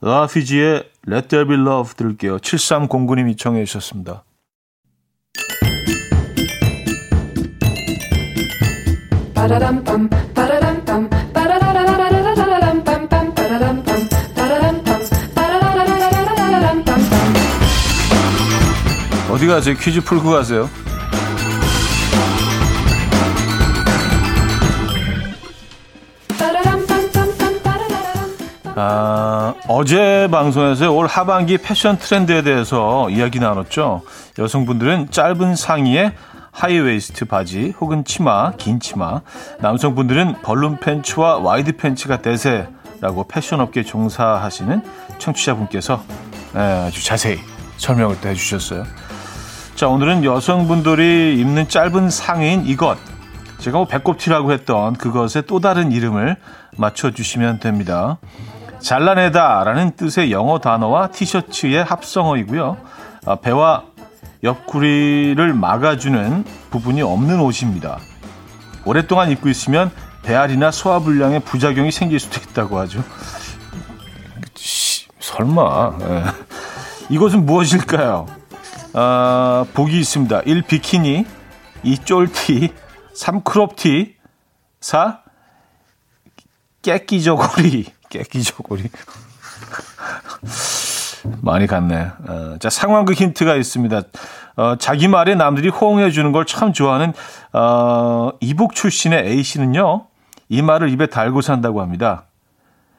[0.00, 2.38] 라피지의 Let There Be Love 들을게요.
[2.38, 4.24] 7309님이 청해 주셨습니다.
[19.42, 19.74] 어디 가세요?
[19.76, 20.70] 퀴즈 풀고 가세요.
[28.76, 34.02] 아, 어제 방송에서 올 하반기 패션 트렌드에 대해서 이야기 나눴죠.
[34.38, 36.12] 여성분들은 짧은 상의에
[36.52, 39.22] high waist 바지 혹은 치마, 긴 치마.
[39.58, 44.82] 남성분들은 balloon 팬츠와 wide 팬츠가 대세라고 패션업계 종사하시는
[45.18, 46.04] 청취자분께서
[46.54, 47.40] 네, 아주 자세히
[47.78, 49.01] 설명을 또 해주셨어요.
[49.82, 52.96] 자, 오늘은 여성분들이 입는 짧은 상의인 이것.
[53.58, 56.36] 제가 뭐 배꼽티라고 했던 그것의 또 다른 이름을
[56.76, 58.18] 맞춰주시면 됩니다.
[58.78, 62.76] 잘라내다 라는 뜻의 영어 단어와 티셔츠의 합성어이고요.
[63.26, 63.82] 아, 배와
[64.44, 67.98] 옆구리를 막아주는 부분이 없는 옷입니다.
[68.84, 69.90] 오랫동안 입고 있으면
[70.22, 73.02] 배앓이나 소화불량의 부작용이 생길 수도 있다고 하죠.
[75.18, 75.98] 설마.
[76.02, 76.24] 예.
[77.08, 78.41] 이것은 무엇일까요?
[78.94, 80.40] 아, 보기 있습니다.
[80.40, 80.62] 1.
[80.62, 81.26] 비키니
[81.82, 81.98] 2.
[81.98, 82.72] 쫄티
[83.14, 83.42] 3.
[83.42, 84.16] 크롭티
[84.80, 85.20] 4.
[86.82, 88.90] 깨끼저고리 깨끼저고리
[91.40, 92.10] 많이 갔네.
[92.28, 94.02] 어, 자, 상황극 힌트가 있습니다.
[94.56, 97.12] 어, 자기 말에 남들이 호응해 주는 걸 참 좋아하는
[97.52, 100.06] 어, 이북 출신의 A 씨는요.
[100.48, 102.24] 이 말을 입에 달고 산다고 합니다.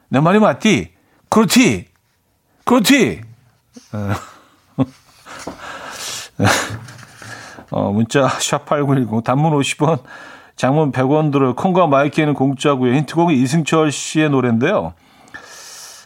[0.08, 0.92] 내 말이 맞디?
[1.28, 1.86] 그렇지.
[2.64, 3.20] 그렇지.
[3.92, 4.12] 어.
[7.70, 10.00] 어, 문자 샵8910 단문 50원
[10.56, 11.54] 장문 100원 들어요.
[11.54, 12.94] 콩과 마이케이는 공짜고요.
[12.94, 14.94] 힌트곡은 이승철 씨의 노래인데요.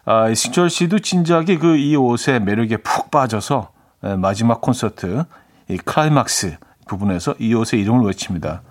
[0.06, 3.68] 아, 이승철 씨도 진작에 그 이 옷의 매력에 푹 빠져서
[4.04, 5.24] 예, 마지막 콘서트
[5.68, 6.56] 이 클라이막스
[6.88, 8.62] 부분에서 이 옷의 이름을 외칩니다.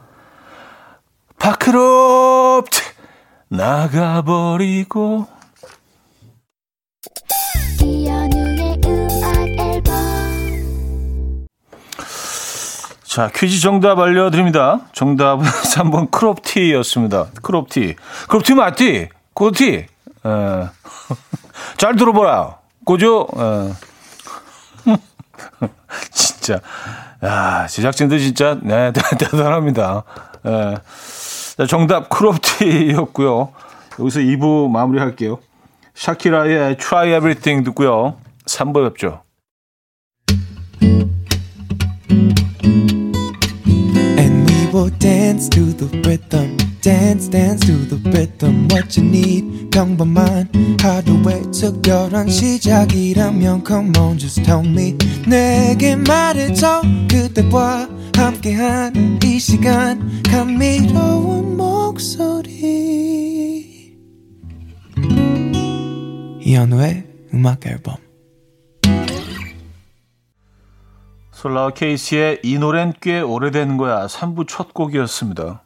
[1.38, 2.82] 파크롭트
[3.50, 5.28] 나가버리고
[13.18, 14.82] 자, 퀴즈 정답 알려드립니다.
[14.94, 17.30] 정답은 3번 크롭티였습니다.
[17.42, 17.96] 크롭티.
[18.28, 19.10] 크롭티 맞디?
[19.34, 19.74] 고티?
[19.74, 19.88] 에.
[21.78, 22.58] 잘 들어보라.
[22.86, 23.28] 고죠?
[26.14, 26.60] 진짜.
[27.24, 30.04] 야, 제작진들 진짜, 네, 대단합니다.
[30.46, 30.76] 에.
[31.58, 33.52] 자, 정답 크롭티였고요.
[34.00, 35.40] 여기서 2부 마무리할게요.
[35.96, 38.18] 샤키라의 Try Everything 듣고요.
[38.46, 39.24] 3부 뵙죠.
[45.37, 46.57] dance to the rhythm.
[46.81, 48.67] Dance, dance to the rhythm.
[48.69, 50.49] What you need, come by mine.
[50.81, 54.97] How the way took your run, 시작이라면 come on, just tell me.
[55.27, 62.53] 내게 말해줘, 그대와 함께한 이 시간, 감미로운 목소리.
[66.41, 67.97] 이현우의 음악 앨범
[71.38, 75.62] 솔라와 케이시의 이 노래는 꽤 오래된 거야 3부 첫 곡이었습니다.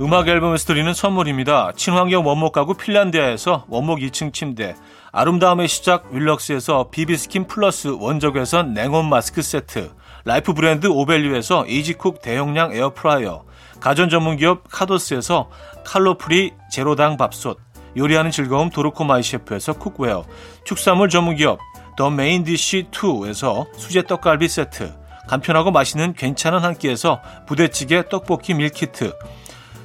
[0.00, 1.72] 음악 앨범에서 드리는 선물입니다.
[1.74, 4.76] 친환경 원목 가구 핀란디아에서 원목 2층 침대
[5.10, 9.90] 아름다움의 시작 윌럭스에서 비비스킨 플러스 원적외선 냉온 마스크 세트
[10.24, 13.42] 라이프 브랜드 오벨류에서 이지쿡 대용량 에어프라이어
[13.82, 15.50] 가전 전문 기업 카도스에서
[15.84, 17.58] 칼로 프리 제로당 밥솥
[17.96, 20.24] 요리하는 즐거움 도르코 마이 셰프에서 cookware
[20.62, 21.58] 축산물 전문 기업
[21.96, 24.94] 더 메인디쉬 2에서 수제 떡갈비 세트
[25.26, 29.14] 간편하고 맛있는 괜찮은 한 끼에서 부대찌개 떡볶이 밀키트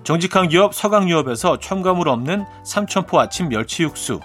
[0.03, 4.19] 정직한 기업 서강유업에서 첨가물 없는 삼천포 아침 멸치 육수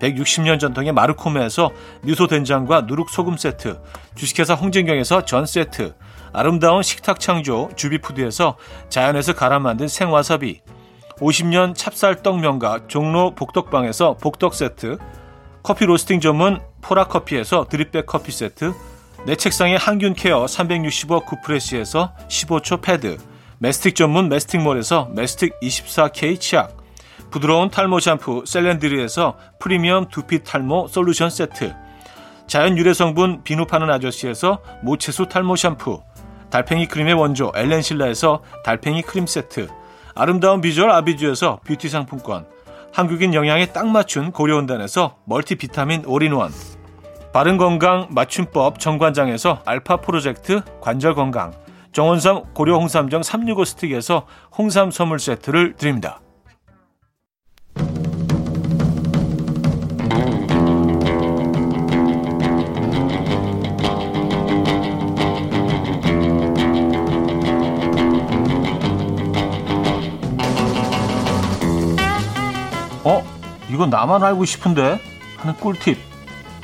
[0.00, 1.70] 160년 전통의 마르코메에서
[2.02, 3.80] 미소 된장과 누룩 소금 세트,
[4.14, 5.94] 주식회사 홍진경에서 전 세트,
[6.36, 8.58] 아름다운 식탁 창조 주비푸드에서
[8.90, 10.60] 자연에서 갈아 만든 생와사비,
[11.18, 14.98] 50년 찹쌀떡 명가 종로 복덕방에서 복덕 세트,
[15.62, 18.74] 커피 로스팅 전문 포라커피에서 드립백 커피 세트,
[19.24, 23.16] 내 책상의 항균 care 365 쿠프레시에서 15초 패드,
[23.56, 26.76] 메스틱 전문 메스틱몰에서 메스틱 24K 치약,
[27.30, 31.74] 부드러운 탈모 샴푸 셀렌드리에서 프리미엄 두피 탈모 솔루션 세트
[32.46, 36.02] 자연 유래 성분 비누 파는 아저씨에서 모체수 탈모 샴푸
[36.50, 39.68] 달팽이 크림의 원조 엘렌실라에서 달팽이 크림 세트.
[40.14, 42.46] 아름다운 비주얼 아비주에서 뷰티 상품권.
[42.92, 46.50] 한국인 영양에 딱 맞춘 고려은단에서 멀티비타민 올인원.
[47.32, 51.52] 바른건강 맞춤법 정관장에서 알파 프로젝트 관절건강.
[51.92, 56.20] 정원삼 고려 홍삼정 365 스틱에서 홍삼 선물 세트를 드립니다.
[73.76, 74.98] 이건 나만 알고 싶은데?
[75.36, 75.98] 하는 꿀팁.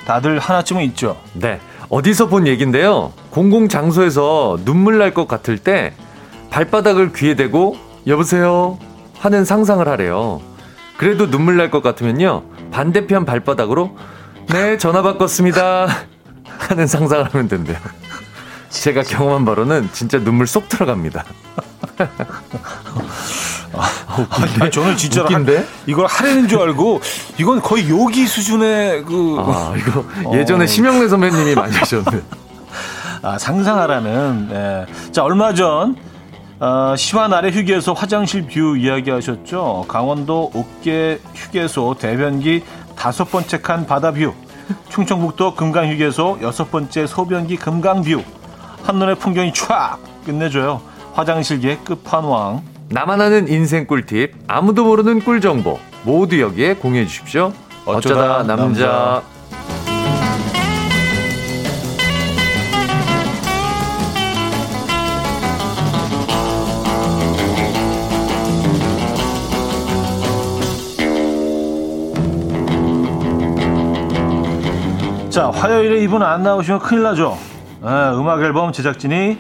[0.07, 1.19] 다들 하나쯤은 있죠?
[1.35, 1.61] 네.
[1.91, 3.13] 어디서 본 얘긴데요.
[3.31, 5.93] 공공 장소에서 눈물 날 것 같을 때
[6.49, 8.79] 발바닥을 귀에 대고 여보세요
[9.19, 10.41] 하는 상상을 하래요.
[10.97, 12.45] 그래도 눈물 날 것 같으면요.
[12.71, 13.95] 반대편 발바닥으로
[14.49, 15.87] 네, 전화 바꿨습니다.
[16.61, 17.77] 하는 상상을 하면 된대요.
[18.73, 21.25] 제가 경험한 바로는 진짜 눈물 쏙 들어갑니다.
[23.75, 25.65] 아, 저는 진짜로 웃긴데?
[25.87, 27.01] 이걸 하려는 줄 알고
[27.39, 30.05] 이건 거의 요기 수준의 그 아, 이거
[30.37, 30.67] 예전에 어.
[30.67, 32.23] 심영래 선배님이 많이 하셨는데.
[33.23, 34.49] 아, 상상하라는.
[34.49, 34.87] 네.
[35.13, 35.97] 자, 얼마 전
[36.59, 39.85] 어, 시완 아래 휴게소 화장실 view 이야기하셨죠.
[39.87, 42.65] 강원도 옥계 휴게소 대변기
[42.97, 44.33] 다섯 번째 칸 바다 view.
[44.89, 48.23] 충청북도 금강 휴게소 여섯 번째 소변기 금강 view.
[48.83, 50.81] 한눈에 풍경이 촥 끝내줘요.
[51.15, 52.63] 화장실계 끝판왕.
[52.89, 57.53] 나만 아는 인생 꿀팁, 아무도 모르는 꿀 정보 모두 여기에 공유해 주십시오.
[57.87, 58.57] 어쩌다, 어쩌다 남자.
[58.57, 59.23] 남자.
[75.31, 77.39] 자, 화요일에 이분 안 나오시면 큰일 나죠.
[77.83, 79.39] 네, 음악 앨범 제작진이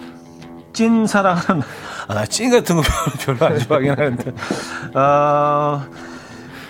[0.72, 1.62] 찐 사랑하는
[2.08, 2.82] 아, 나찐 같은 거
[3.24, 4.32] 별로 안 좋아하긴 하는데.
[4.94, 5.82] 어,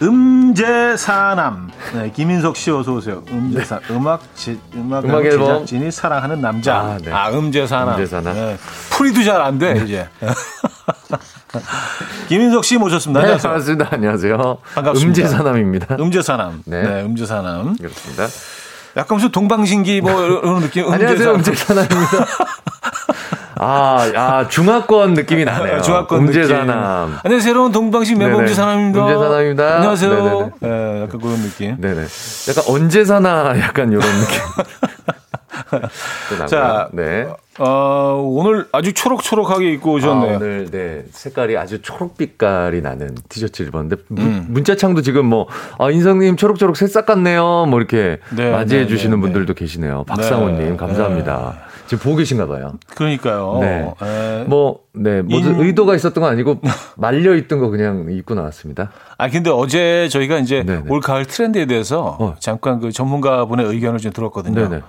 [0.02, 1.70] 음제사남.
[1.94, 3.22] 네, 김인석 씨 어서 오세요.
[3.30, 3.94] 음제사 네.
[3.94, 6.76] 음악 제, 음악, 음악 제작진이 사랑하는 남자.
[6.76, 7.10] 아, 네.
[7.12, 7.94] 아 음제사남.
[7.94, 8.34] 음제사남.
[8.34, 8.56] 네.
[8.90, 9.84] 풀이도 잘 안 돼, 네.
[9.84, 10.08] 이제.
[12.28, 13.20] 김인석 씨 모셨습니다.
[13.20, 13.50] 네, 안녕하세요.
[13.50, 13.88] 반갑습니다.
[13.92, 14.58] 안녕하세요.
[14.74, 15.08] 반갑습니다.
[15.22, 15.96] 음제사남입니다.
[16.00, 16.62] 음제사남.
[16.66, 16.82] 네.
[16.82, 17.76] 네, 음제사남.
[17.76, 18.26] 그렇습니다.
[18.96, 20.90] 약간 무슨 동방신기 뭐 이런 느낌.
[20.90, 21.32] 안녕하세요.
[21.34, 22.26] 음제사남입니다.
[23.64, 25.80] 아, 아, 중화권 느낌이 나네요.
[25.82, 27.18] 중화권 음제사남.
[27.22, 27.40] 안녕하세요.
[27.40, 29.00] 새로운 동방신 멤버 음제사남입니다.
[29.06, 29.76] 음제사남입니다.
[29.76, 30.10] 안녕하세요.
[30.12, 30.50] 네네네.
[30.60, 31.80] 네, 약간 그런 느낌.
[31.80, 32.06] 네네.
[32.48, 34.40] 약간 언제 사나 약간 이런 느낌.
[36.48, 37.26] 자, 네.
[37.58, 40.32] 어, 오늘 아주 초록초록하게 입고 오셨네요.
[40.32, 44.46] 아, 오늘 네 색깔이 아주 초록빛깔이 나는 티셔츠를 입었는데 음.
[44.48, 47.66] 문 자창도 지금 뭐 아, 인성님 초록초록 새싹 같네요.
[47.68, 49.20] 뭐 이렇게 네, 맞이해 네, 주시는 네, 네.
[49.20, 50.04] 분들도 계시네요.
[50.04, 50.76] 박상호님 네.
[50.76, 51.54] 감사합니다.
[51.54, 51.72] 네.
[51.86, 52.72] 지금 보고 계신가 봐요.
[52.94, 53.58] 그러니까요.
[53.60, 53.94] 네.
[54.02, 54.44] 에...
[54.44, 55.20] 뭐, 네.
[55.20, 55.60] 모두 인...
[55.60, 56.60] 의도가 있었던 건 아니고
[56.96, 58.92] 말려있던 거 그냥 입고 나왔습니다.
[59.18, 60.84] 아, 근데 어제 저희가 이제 네네.
[60.88, 62.34] 올 가을 트렌드에 대해서 어.
[62.38, 64.68] 잠깐 그 전문가분의 의견을 좀 들었거든요.
[64.68, 64.82] 네네.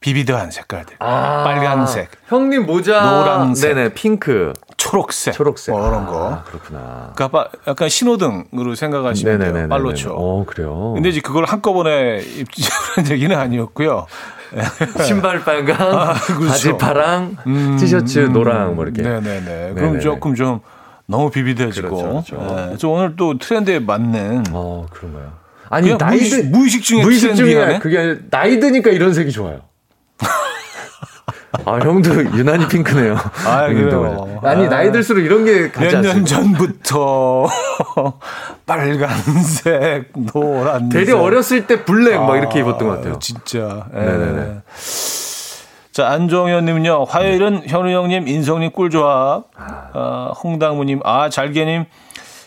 [0.00, 0.96] 비비드한 색깔들.
[1.00, 3.00] 아, 빨간색, 형님 모자.
[3.02, 3.74] 노란색.
[3.74, 4.52] 네네, 핑크.
[4.76, 5.74] 초록색, 초록색.
[5.74, 6.32] 뭐 이런 거.
[6.34, 7.12] 아, 그렇구나.
[7.16, 9.52] 그러니까 약간 신호등으로 생각하시면 돼요.
[9.52, 9.68] 네네네.
[9.68, 10.10] 빨로초.
[10.14, 10.92] 어, 그래요.
[10.94, 14.06] 근데 이제 그걸 한꺼번에 입지는 얘기는 아니었고요.
[15.04, 16.46] 신발 빨강, 그렇죠.
[16.46, 19.02] 바지 파랑, 음, 티셔츠 음, 노랑 뭐 이렇게.
[19.02, 19.44] 네네네.
[19.74, 20.00] 그럼 네네네.
[20.00, 20.60] 조금 좀
[21.06, 21.96] 너무 비비드해지고.
[21.96, 22.54] 그렇죠, 그렇죠.
[22.56, 22.76] 네.
[22.78, 25.32] 저 오늘 또 트렌드에 맞는 어, 그런가요?
[25.70, 27.78] 아니, 나이 무의식, 드 무의식 중에 무의식 중에.
[27.80, 29.60] 그게 나이 드니까 이런 색이 좋아요.
[31.64, 33.16] 아, 형도 유난히 핑크네요.
[33.46, 34.40] 아, 그래요.
[34.42, 34.68] 아니, 아.
[34.68, 36.26] 나이 들수록 이런 게 가지 몇년 않습니까?
[36.26, 37.46] 전부터
[38.66, 40.88] 빨간색, 노란색.
[40.90, 43.18] 되게 어렸을 때 블랙 막 이렇게 아, 입었던 것 같아요.
[43.18, 43.86] 진짜.
[43.94, 43.98] 예.
[43.98, 44.60] 네네네.
[45.92, 51.86] 자, 안정현님은요, 화요일은 현우 형님, 인성님 꿀조합, 아, 홍당무님, 아, 잘게님,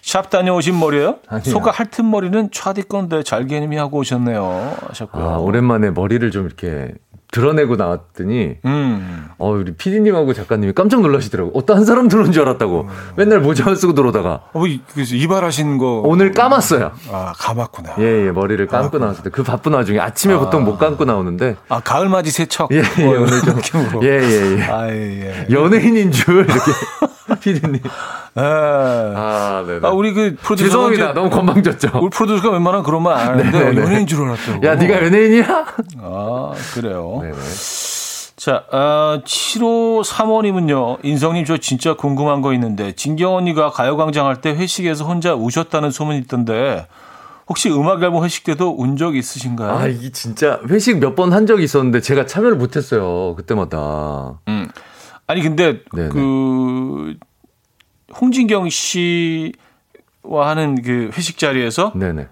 [0.01, 1.43] 샵 다녀오신 머리예요 아니요.
[1.43, 4.75] 소가 핥은 머리는 차디 건데 잘게님이 하고 오셨네요.
[4.87, 5.23] 하셨고요.
[5.23, 6.93] 아, 오랜만에 머리를 좀 이렇게
[7.31, 9.25] 드러내고 나왔더니 음.
[9.37, 11.57] 어, 우리 PD님하고 작가님이 깜짝 놀라시더라고.
[11.57, 12.87] 어, 딴 사람 들어온 줄 알았다고.
[13.15, 16.01] 맨날 모자만 쓰고 들어오다가 어, 뭐, 그래서 이발하신 거.
[16.05, 16.91] 오늘 감았어요.
[17.11, 17.95] 아, 감았구나.
[17.99, 21.79] 예, 예, 머리를 감고 나왔을 때 그 바쁜 와중에 아침에 보통 못 감고 나오는데 아,
[21.79, 22.69] 가을 맞이 세척.
[22.73, 24.01] 예, 예, 뭐 오늘 좀.
[24.03, 24.63] 예, 예, 예.
[24.63, 25.47] 아, 예, 예.
[25.49, 26.59] 연예인인 줄 이렇게
[27.41, 27.75] PD님.
[27.83, 28.41] 예.
[28.41, 29.79] 아, 네.
[29.83, 31.13] 아, 우리 그 프로듀서가 죄송합니다.
[31.13, 31.89] 너무 건방졌죠.
[32.01, 33.81] 우리 프로듀서가 웬만하면 그런 말 안 하는데 네네네.
[33.81, 34.65] 연예인 줄 알았다고.
[34.65, 35.65] 야, 네가 연예인이야?
[36.01, 37.19] 아, 그래요.
[37.21, 37.35] 네네.
[38.37, 44.49] 자, 아, 7호 3호님은요, 인성님 저 진짜 궁금한 거 있는데, 진경 언니가 가요광장 할 때
[44.51, 46.87] 회식에서 혼자 우셨다는 소문이 있던데,
[47.47, 49.71] 혹시 음악 앨범 회식 때도 운 적 있으신가요?
[49.77, 53.35] 아, 이게 진짜 회식 몇 번 한 적이 있었는데 제가 참여를 못 했어요.
[53.35, 54.39] 그때마다.
[54.47, 54.69] 음.
[55.27, 56.09] 아니, 근데, 네네.
[56.09, 57.13] 그,
[58.19, 59.51] 홍진경 씨와
[60.49, 62.27] 하는 그 회식 자리에서, 네네.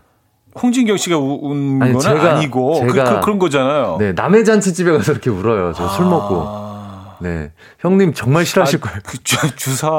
[0.62, 3.98] 홍진경 씨가 우- 운 아니, 건 제가- 아니고, 그, 제가- 그, 런 거잖아요.
[4.00, 5.74] 네, 남의 잔치 집에 가서 이렇게 울어요.
[5.74, 6.44] 저술 먹고.
[6.46, 7.52] 아, 네.
[7.80, 9.00] 형님 정말 싫어하실 거예요.
[9.06, 9.90] 그 주, 주사.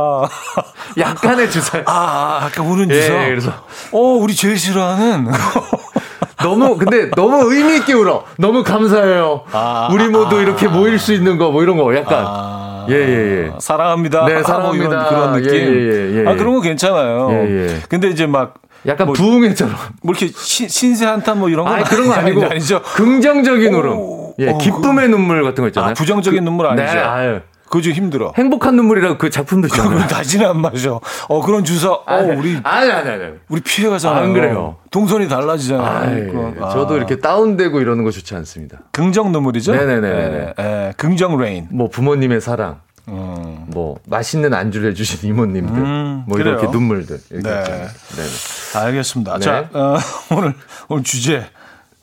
[0.99, 1.83] 약간의 주사요.
[1.87, 3.13] 아, 아, 아까 우는 예, 주사.
[3.15, 3.51] 그래서
[3.93, 5.29] 어, 우리 제일 싫어하는.
[6.43, 8.25] 너무 근데 너무 의미 있게 울어.
[8.39, 9.43] 너무 감사해요.
[9.53, 13.47] 아, 우리 모두 이렇게 모일 수 있는 거 뭐 이런 거 약간 아, 예, 예,
[13.47, 13.53] 예.
[13.59, 14.25] 사랑합니다.
[14.27, 15.09] 네, 뭐 사랑합니다.
[15.09, 15.55] 그런 느낌.
[15.55, 16.29] 예, 예, 예, 예.
[16.29, 17.29] 아, 그런 거 괜찮아요.
[17.33, 17.77] 예, 예.
[17.89, 18.55] 근데 이제 막,
[18.87, 19.75] 약간 뭐- 부흥회처럼.
[20.03, 22.81] 뭐 이렇게 신, 신세 한탄 뭐 이런 건 아니 그런 거 아니고 아니죠.
[22.83, 24.33] 긍정적인 오, 울음.
[24.39, 25.91] 예, 어, 기쁨의 눈물 같은 거 있잖아요.
[25.91, 26.85] 아, 부정적인 눈물 아니죠.
[26.95, 27.41] 네, 아유.
[27.71, 28.33] 그거 좀 힘들어.
[28.37, 29.91] 행복한 눈물이라고 그 작품도 있잖아요.
[29.95, 31.01] 그건 다시는 안 마셔.
[31.29, 32.05] 어, 그런 주사, 어,
[32.37, 33.35] 우리, 아니 아니 아니.
[33.49, 34.25] 우리 피해가잖아요.
[34.25, 34.77] 안 그래요.
[34.91, 36.57] 동선이 달라지잖아요.
[36.61, 36.71] 아.
[36.71, 38.81] 저도 이렇게 다운되고 이러는 거 좋지 않습니다.
[38.91, 39.73] 긍정 눈물이죠?
[39.73, 40.55] 네네네네.
[40.59, 41.69] 예, 예, 긍정 rain.
[41.71, 43.67] 뭐 부모님의 사랑, 음.
[43.69, 46.55] 뭐 맛있는 안주를 해주신 이모님들, 음, 뭐 그래요.
[46.59, 47.21] 이렇게 눈물들.
[47.31, 47.87] 이렇게 네.
[47.87, 48.79] 네.
[48.81, 49.35] 알겠습니다.
[49.39, 49.45] 네.
[49.45, 49.97] 자, 어,
[50.37, 50.55] 오늘,
[50.89, 51.47] 오늘 주제,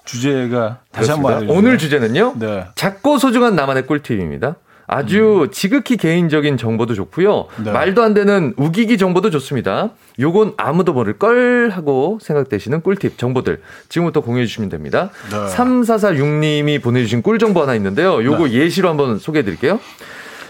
[0.06, 1.50] 주제가 다시 한번.
[1.50, 2.36] 오늘 주제는요.
[2.38, 2.68] 네.
[2.76, 4.56] 작고 소중한 나만의 꿀팁입니다.
[4.88, 7.48] 아주 지극히 개인적인 정보도 좋고요.
[7.64, 7.72] 네.
[7.72, 9.92] 말도 안 되는 우기기 정보도 좋습니다.
[10.20, 15.10] 요건 아무도 모를 걸 하고 생각되시는 꿀팁 정보들 지금부터 공유해 주시면 됩니다.
[15.30, 15.56] 네.
[15.56, 18.24] 3446님이 보내주신 꿀 정보 하나 있는데요.
[18.24, 19.80] 요거 예시로 한번 소개해 드릴게요.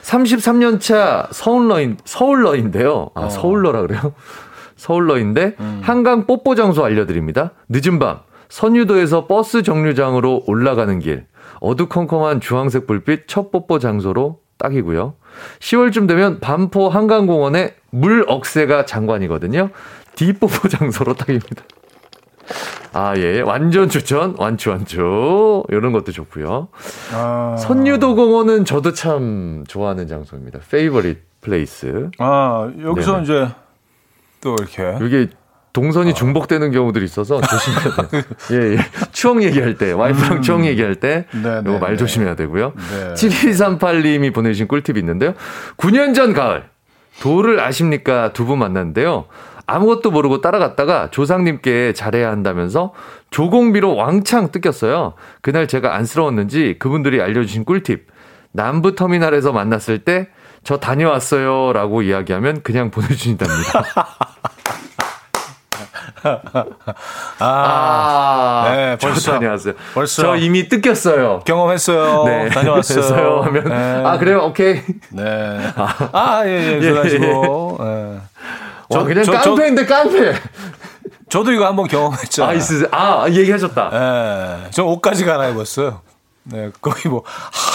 [0.04, 3.10] 33년 차 서울러인, 서울러인데요.
[3.16, 3.30] 아, 어.
[3.30, 4.14] 서울러라 그래요?
[4.78, 7.52] 서울러인데, 한강 뽀뽀 장소 알려드립니다.
[7.68, 8.20] 늦은 밤,
[8.50, 11.26] 선유도에서 버스 정류장으로 올라가는 길,
[11.60, 15.14] 어두컴컴한 주황색 불빛 첫 뽀뽀 장소로 딱이고요.
[15.60, 19.70] 10월쯤 되면 반포 한강공원에 물 억새가 장관이거든요.
[20.16, 21.64] 뒷뽀뽀 장소로 딱입니다.
[22.94, 23.42] 아, 예.
[23.42, 24.36] 완전 추천.
[24.38, 25.64] 완추, 완추.
[25.70, 26.70] 이런 것도 좋고요.
[27.14, 30.60] 아, 선유도 공원은 저도 참 좋아하는 장소입니다.
[30.70, 32.10] favorite place.
[32.18, 33.24] 아, 여기서 네네.
[33.24, 33.48] 이제
[34.42, 34.98] 또 이렇게.
[35.06, 35.30] 이게
[35.78, 38.24] 동선이 중복되는 경우들이 있어서 조심해야 돼요.
[38.52, 38.78] 예, 예.
[39.12, 41.44] 추억 얘기할 때, 와이프랑 추억 얘기할 때, 음.
[41.44, 41.98] 네, 이거 네, 말 네.
[41.98, 42.74] 조심해야 되고요.
[42.76, 43.14] 네.
[43.14, 45.36] 7238님이 보내주신 꿀팁이 있는데요.
[45.78, 46.64] 9년 전 가을,
[47.22, 48.34] 도를 아십니까?
[48.34, 49.26] 두 분 만났는데요.
[49.68, 52.94] 아무것도 모르고 따라갔다가 조상님께 잘해야 한다면서
[53.30, 55.14] 조공비로 왕창 뜯겼어요.
[55.42, 58.08] 그날 제가 안쓰러웠는지 그분들이 알려주신 꿀팁.
[58.54, 60.30] 남부터미널에서 만났을 때
[60.68, 63.86] 저 다녀왔어요 라고 이야기하면 그냥 보내주신답니다.
[67.40, 69.32] 아, 네, 저 벌써.
[69.34, 69.74] 다녀왔어요.
[69.94, 70.22] 벌써.
[70.22, 71.42] 저 이미 뜯겼어요.
[71.46, 72.24] 경험했어요.
[72.26, 73.42] 네, 다녀왔어요.
[73.44, 74.04] 하면 네.
[74.06, 74.82] 아 그래요, 오케이.
[75.12, 75.24] 네.
[76.12, 77.78] 아, 예, 예, 수고하시고.
[77.82, 78.20] 예.
[78.96, 80.34] 와, 그냥 저- 저- 깡패인데 깡패.
[81.30, 82.52] 저도 이거 한번 경험했잖아요.
[82.52, 83.90] 아, 있으, 아 얘기하셨다.
[84.66, 84.70] 예.
[84.72, 86.02] 저 옷까지 갈아입었어요.
[86.44, 87.24] 네, 거기 뭐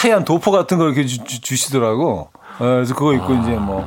[0.01, 2.31] 하얀 도포 같은 걸 이렇게 주, 시더라고
[2.61, 3.87] 예, 그래서 그거 입고 이제 뭐,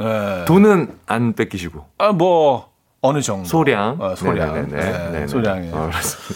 [0.00, 0.44] 예.
[0.46, 2.69] 돈은 안 뺏기시고 아, 뭐,
[3.02, 3.44] 어느 정도.
[3.48, 4.54] 소량, 어, 소량.
[4.54, 5.26] 네네네, 네, 네네.
[5.26, 5.74] 소량이에요.
[5.74, 6.34] 어, 그렇습니다.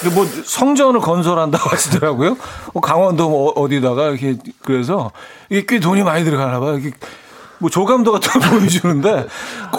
[0.00, 2.36] 근데 뭐 성전을 건설한다고 하시더라고요.
[2.72, 5.10] 어, 강원도 뭐 어디다가 이렇게 그래서
[5.50, 6.76] 이게 꽤 돈이 많이 들어가나 봐요.
[6.78, 6.92] 이게
[7.58, 9.26] 뭐 조감도 같은 거 보여주는데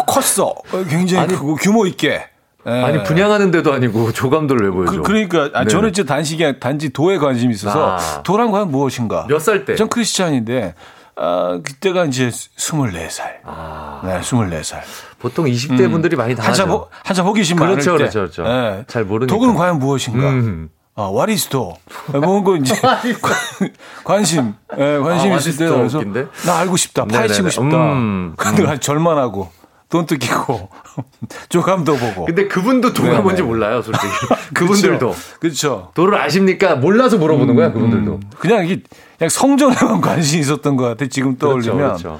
[0.08, 0.54] 컸어.
[0.90, 2.26] 굉장히 아니, 크고 규모 있게.
[2.68, 2.72] 예.
[2.72, 5.02] 아니 분양하는 데도 아니고 조감도를 왜 보여줘?
[5.04, 5.66] 그, 러니까 아.
[5.66, 8.24] 저는 이제 단식이 단지 도에 관심이 있어서 아.
[8.24, 9.28] 도란 과연 무엇인가?
[9.30, 9.76] 몇 살 때?
[9.76, 10.74] 전 크리스찬인데
[11.18, 13.22] 아, 그때가 이제 24살.
[13.46, 14.82] 아, 네, 24살.
[15.20, 16.70] 보통 20대 분들이 많이 다 한참.
[16.70, 18.12] 호, 한참 호기심 그렇죠, 많을 때.
[18.12, 18.44] 그렇죠, 그렇죠.
[18.44, 18.84] 네.
[18.88, 19.34] 잘 모르니까.
[19.34, 20.30] 독은 과연 무엇인가?
[20.30, 20.70] 음.
[20.98, 21.76] 아, what is 도?
[22.12, 22.74] 뭔거 이제
[24.04, 26.02] 관심, 예, 관심 아, 있을 때 그래서?
[26.46, 27.18] 나 알고 싶다, 네네네.
[27.28, 27.94] 파헤치고 싶다.
[27.94, 28.80] 음, 근데 음.
[28.80, 29.50] 절만하고
[29.90, 30.70] 돈 뜯기고
[31.50, 32.26] 조감도 보고.
[32.26, 33.22] 근데 그분도 도가 네네.
[33.22, 34.08] 뭔지 몰라요, 솔직히.
[34.54, 35.16] 그분들도.
[35.40, 35.92] 그렇죠.
[35.94, 36.76] 도를 아십니까?
[36.76, 38.20] 몰라서 물어보는 거야, 그분들도.
[38.40, 38.82] 그냥 이게
[39.18, 41.06] 그냥 성전에만 관심이 있었던 것 같아.
[41.08, 41.88] 지금 그렇죠, 떠올리면.
[41.98, 42.20] 그렇죠.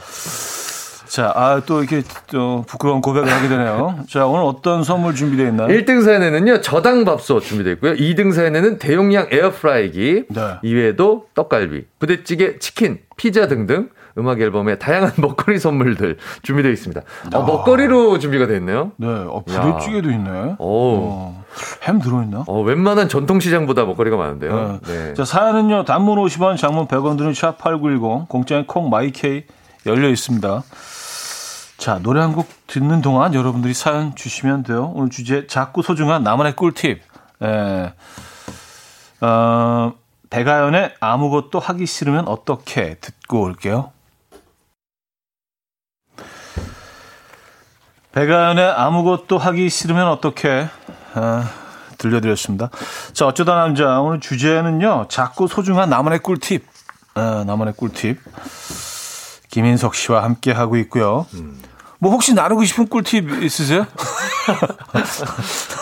[1.08, 4.00] 자, 아, 또 이렇게 또 부끄러운 고백을 하게 되네요.
[4.10, 5.68] 자, 오늘 어떤 선물 준비되어 있나요?
[5.70, 7.94] 1등 사연에는요, 저당 밥솥 준비되어 있고요.
[7.94, 10.42] 2등 사연에는 대용량 에어프라이기, 네.
[10.62, 17.02] 이외에도 떡갈비, 부대찌개, 치킨, 피자 등등 음악 앨범에 다양한 먹거리 선물들 준비되어 있습니다.
[17.34, 18.92] 어, 먹거리로 준비가 되어 있네요.
[18.98, 20.56] 네, 어, 부대찌개도 있네.
[20.58, 20.58] 오.
[20.60, 21.44] 어,
[21.84, 22.46] 햄 들어있나?
[22.48, 24.80] 어, 웬만한 전통시장보다 먹거리가 많은데요.
[24.86, 24.94] 네.
[24.94, 25.14] 네.
[25.16, 29.44] 자, 사연은요, 단문 50원, 장문 100원 드는 샵8910, 공짜인 콩 마이케이
[29.86, 30.64] 열려 있습니다.
[31.78, 34.92] 자, 노래 한 곡 듣는 동안 여러분들이 사연 주시면 돼요.
[34.96, 37.02] 오늘 주제, 작고 소중한 나만의 꿀팁.
[37.44, 37.94] 예.
[39.22, 39.94] 어,
[40.30, 43.92] 배가연의 아무것도 하기 싫으면 어떻게 듣고 올게요.
[48.16, 50.68] 배가연의 아무것도 하기 싫으면 어떻게
[51.16, 51.50] 아,
[51.98, 52.70] 들려드렸습니다.
[53.12, 55.08] 자, 어쩌다 남자 오늘 주제는요.
[55.10, 56.66] 작고 소중한 나만의 꿀팁.
[57.16, 58.18] 아, 나만의 꿀팁.
[59.50, 61.26] 김인석 씨와 함께 하고 있고요.
[62.00, 63.86] 뭐 혹시 나누고 싶은 꿀팁 있으세요?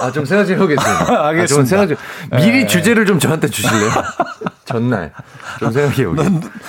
[0.02, 1.28] 아, 좀 생각 좀 해보겠습니다.
[1.28, 1.44] 알겠습니다.
[1.44, 1.98] 아, 좀 생각 좀,
[2.32, 2.68] 미리 예.
[2.68, 3.90] 주제를 좀 저한테 주실래요?
[4.66, 5.12] 전날.
[5.60, 6.24] 좀 생각해 보게.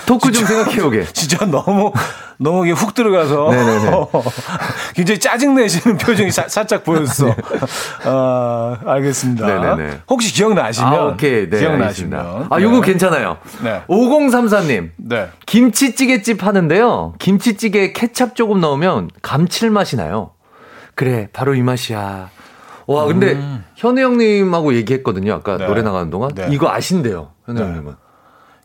[0.05, 1.05] 토크 좀 생각해 보게.
[1.13, 1.91] 진짜 너무
[2.37, 3.91] 너무 이게 훅 들어가서 네네네.
[4.93, 7.33] 굉장히 짜증 내시는 표정이 사, 살짝 보였어.
[8.03, 9.45] 아, 알겠습니다.
[9.47, 10.01] 네네네.
[10.09, 11.49] 혹시 기억나시면 아, 오케이.
[11.49, 12.47] 네, 기억나시면 알겠습니다.
[12.49, 13.37] 아, 요거 괜찮아요.
[13.63, 13.81] 네.
[13.87, 14.89] 5034님.
[14.97, 15.29] 네.
[15.45, 17.13] 김치찌개집 하는데요.
[17.19, 20.31] 김치찌개에 케찹 조금 넣으면 감칠맛이 나요.
[20.95, 22.29] 그래, 바로 이 맛이야.
[22.87, 23.37] 와, 근데
[23.75, 25.33] 현우 형님하고 얘기했거든요.
[25.33, 25.57] 아까 음.
[25.59, 25.67] 네.
[25.67, 26.31] 노래 나가는 동안.
[26.35, 26.47] 네.
[26.51, 27.31] 이거 아신대요.
[27.45, 27.65] 현우 네.
[27.65, 27.95] 형님은.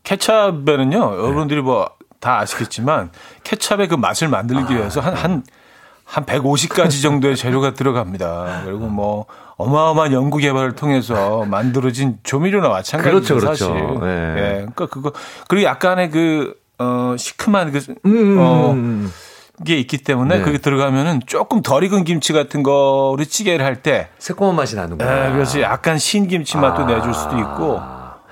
[0.03, 1.17] 케찹에는요, 네.
[1.17, 3.09] 여러분들이 뭐 다 아시겠지만
[3.45, 5.43] 케찹의 그 맛을 만들기 위해서 한 한
[6.05, 8.63] 한 150가지 정도의 재료가 들어갑니다.
[8.67, 9.25] 그리고 뭐
[9.57, 13.65] 어마어마한 연구 개발을 통해서 만들어진 조미료나 마찬가지죠, 그렇죠, 그렇죠.
[13.65, 14.01] 사실.
[14.01, 14.35] 네.
[14.37, 14.53] 예.
[14.57, 15.13] 그러니까 그거
[15.49, 19.13] 그리고 약간의 그 어, 시큼한 그 음, 어, 음.
[19.65, 20.43] 게 있기 때문에 네.
[20.43, 25.29] 그게 들어가면은 조금 덜 익은 김치 같은 거를 찌개를 할 때, 새콤한 맛이 나는구나.
[25.29, 26.87] 에, 그래서 약간 신김치 맛도 아.
[26.87, 27.79] 내줄 수도 있고,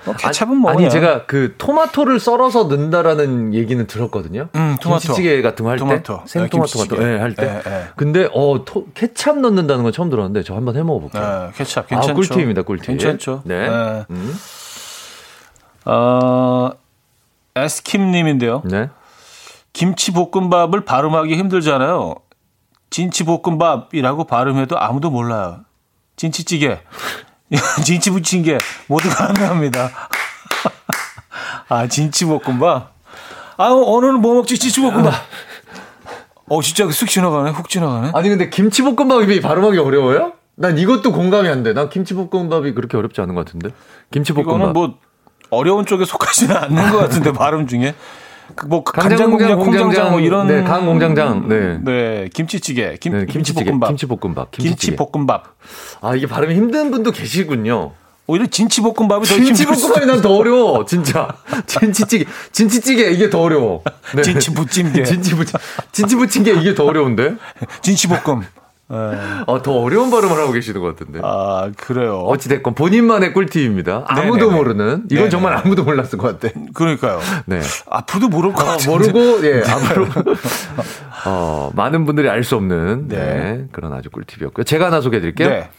[0.05, 4.47] 뭐 케찹은 뭐 아니 제가 그 토마토를 썰어서 넣는다라는 얘기는 들었거든요.
[4.55, 5.01] 음, 토마토.
[5.01, 5.85] 김치찌개 같은 거 할 때.
[5.85, 6.79] 네, 생토마토.
[6.79, 7.61] 같은 거 예, 할 때.
[7.67, 7.83] 예, 예.
[7.95, 11.21] 근데 어 토, 케찹 넣는다는 건 처음 들었는데 저 한번 해 먹어볼게요.
[11.21, 12.11] 네, 케찹 괜찮죠.
[12.11, 12.87] 아, 꿀팁입니다, 꿀팁.
[12.87, 13.41] 괜찮죠.
[13.43, 13.69] 네.
[13.69, 14.05] 네.
[14.09, 14.35] 음.
[15.85, 16.71] 어,
[17.55, 18.63] 에스킴님인데요.
[18.65, 18.89] 네.
[19.73, 22.15] 김치 볶음밥을 발음하기 힘들잖아요.
[22.89, 25.61] 진치 볶음밥이라고 발음해도 아무도 몰라요.
[26.15, 26.79] 진치찌개,
[27.85, 29.89] 진치 부침개 모두 가능합니다.
[31.69, 32.93] 아 진치 볶음밥.
[33.57, 35.13] 아 오늘은 뭐 먹지 진치 볶음밥.
[36.47, 38.11] 어 진짜 쑥 지나가네, 훅 지나가네.
[38.15, 40.33] 아니 근데 김치 볶음밥이 발음하기 어려워요?
[40.55, 41.71] 난 이것도 공감이 안 돼.
[41.73, 43.69] 난 김치볶음밥이 그렇게 어렵지 않은 것 같은데.
[44.11, 44.55] 김치볶음밥.
[44.57, 44.97] 이거는 뭐
[45.49, 47.95] 어려운 쪽에 속하지는 않는 것 같은데 발음 중에
[48.55, 51.47] 그뭐 강장공장, 간장 공장, 콩장장 뭐 이런 네, 강 공장장.
[51.47, 51.77] 네.
[51.83, 54.51] 네, 김치찌개, 김, 네, 김치볶음밥, 김치볶음밥.
[54.51, 55.43] 김치볶음밥.
[56.01, 57.91] 아 이게 발음이 힘든 분도 계시군요.
[58.25, 61.27] 오히려 진치볶음밥이 더 김치볶음밥이 난 더 어려워, 진짜.
[61.65, 63.83] 진치찌개, 진치찌개 이게 더 어려워.
[64.15, 64.21] 네.
[64.23, 65.01] 진치부침개.
[65.05, 65.59] 진치부침,
[65.91, 67.35] 진치부침개 이게 더 어려운데?
[67.81, 68.43] 진치볶음.
[68.91, 69.43] 예.
[69.45, 71.19] 아, 더 어려운 발음을 하고 계시는 것 같은데.
[71.23, 72.19] 아 그래요.
[72.21, 74.05] 어찌됐건 본인만의 꿀팁입니다.
[74.07, 74.55] 아무도 네네네.
[74.55, 74.85] 모르는.
[75.05, 75.29] 이건 네네.
[75.29, 76.53] 정말 아무도 몰랐을 것 같아.
[76.73, 77.19] 그러니까요.
[77.45, 77.61] 네.
[77.89, 78.89] 앞으로도 모를 것 아, 같은데.
[78.91, 80.07] 모르고, 예, 앞으로.
[81.25, 83.17] 어, 많은 분들이 알 수 없는, 네.
[83.17, 83.65] 네.
[83.71, 84.63] 그런 아주 꿀팁이었고요.
[84.63, 85.49] 제가 하나 소개해 드릴게요.
[85.49, 85.69] 네.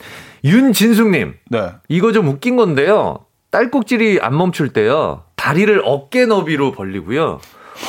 [0.44, 1.34] 윤진숙님.
[1.50, 1.72] 네.
[1.88, 3.20] 이거 좀 웃긴 건데요.
[3.50, 5.24] 딸꾹질이 안 멈출 때요.
[5.34, 7.40] 다리를 어깨 너비로 벌리고요.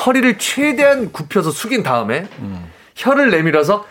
[0.05, 2.25] 허리를 최대한 굽혀서 숙인 다음에
[2.95, 3.85] 혀를 내밀어서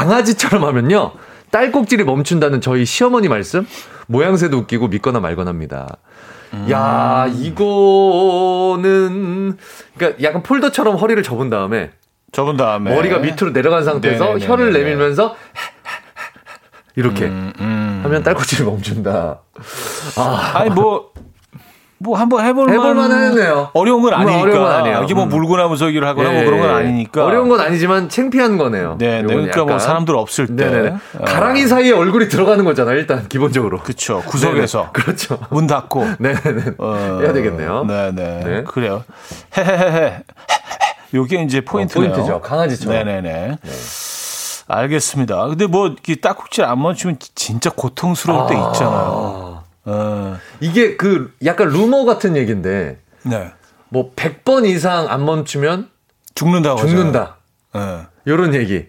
[0.00, 1.12] 강아지처럼 하면요.
[1.50, 3.66] 딸꾹질이 멈춘다는 저희 시어머니 말씀
[4.06, 5.98] 모양새도 웃기고 믿거나 말거나입니다.
[6.70, 8.78] 야, 이거는
[9.96, 11.90] 그러니까 약간 폴더처럼 허리를 접은 다음에
[12.32, 14.46] 접은 다음에 머리가 밑으로 내려간 상태에서 네네네네.
[14.46, 15.36] 혀를 내밀면서
[16.96, 18.00] 이렇게 음, 음.
[18.02, 19.40] 하면 딸꾹질을 멈춘다.
[20.16, 20.52] 아.
[20.54, 21.10] 아니 뭐.
[22.02, 23.68] 뭐 한번 해볼 해볼 만 하네요.
[23.74, 24.40] 어려운 건 아니니까.
[24.40, 25.02] 어려운 건 아니에요.
[25.04, 25.28] 이게 뭐 음.
[25.28, 26.74] 물고 나무 서기를 하거나 예, 뭐 그런 건 예.
[26.74, 27.26] 아니니까.
[27.26, 28.96] 어려운 건 아니지만 창피한 거네요.
[28.98, 29.80] 네, 네 그러니까 뭐 약간.
[29.80, 30.64] 사람들 없을 때.
[30.64, 30.88] 네네네.
[30.88, 31.24] 어.
[31.26, 33.80] 가랑이 사이에 얼굴이 들어가는 거잖아, 일단, 기본적으로.
[33.80, 34.22] 그쵸.
[34.26, 34.78] 구석에서.
[34.78, 34.92] 네네.
[34.94, 35.38] 그렇죠.
[35.50, 36.06] 문 닫고.
[36.18, 36.62] 네네네.
[36.78, 37.84] 어, 해야 되겠네요.
[37.84, 38.12] 네네.
[38.44, 38.64] 네.
[38.66, 39.04] 그래요.
[39.58, 40.22] 헤헤헤헤.
[41.12, 42.12] 요게 이제 포인트네요.
[42.12, 42.40] 어, 포인트죠.
[42.40, 43.04] 강아지처럼.
[43.04, 43.58] 네네네.
[44.68, 45.48] 알겠습니다.
[45.48, 49.59] 근데 뭐, 이렇게 딱꼭질 안 맞추면 진짜 고통스러울 때 있잖아요.
[49.84, 53.52] 어, 이게 그 약간 루머 같은 얘기인데, 네.
[53.88, 55.88] 뭐 100번 이상 안 멈추면
[56.34, 57.36] 죽는다고 죽는다.
[57.76, 58.06] 예.
[58.26, 58.86] 요런 얘기.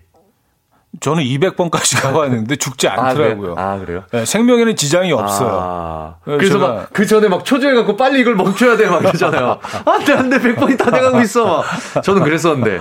[1.00, 3.56] 저는 200번까지 가봤는데 죽지 않더라고요.
[3.58, 4.04] 아, 그래요?
[4.14, 5.58] 예, 생명에는 지장이 없어요.
[5.62, 9.58] 아, 네, 그래서 막 그 전에 막 초조해갖고 빨리 이걸 멈춰야 돼 막 이러잖아요.
[9.86, 11.64] 안 돼, 안 돼, 100번이 다 돼가고 있어.
[11.94, 12.04] 막.
[12.04, 12.80] 저는 그랬었는데.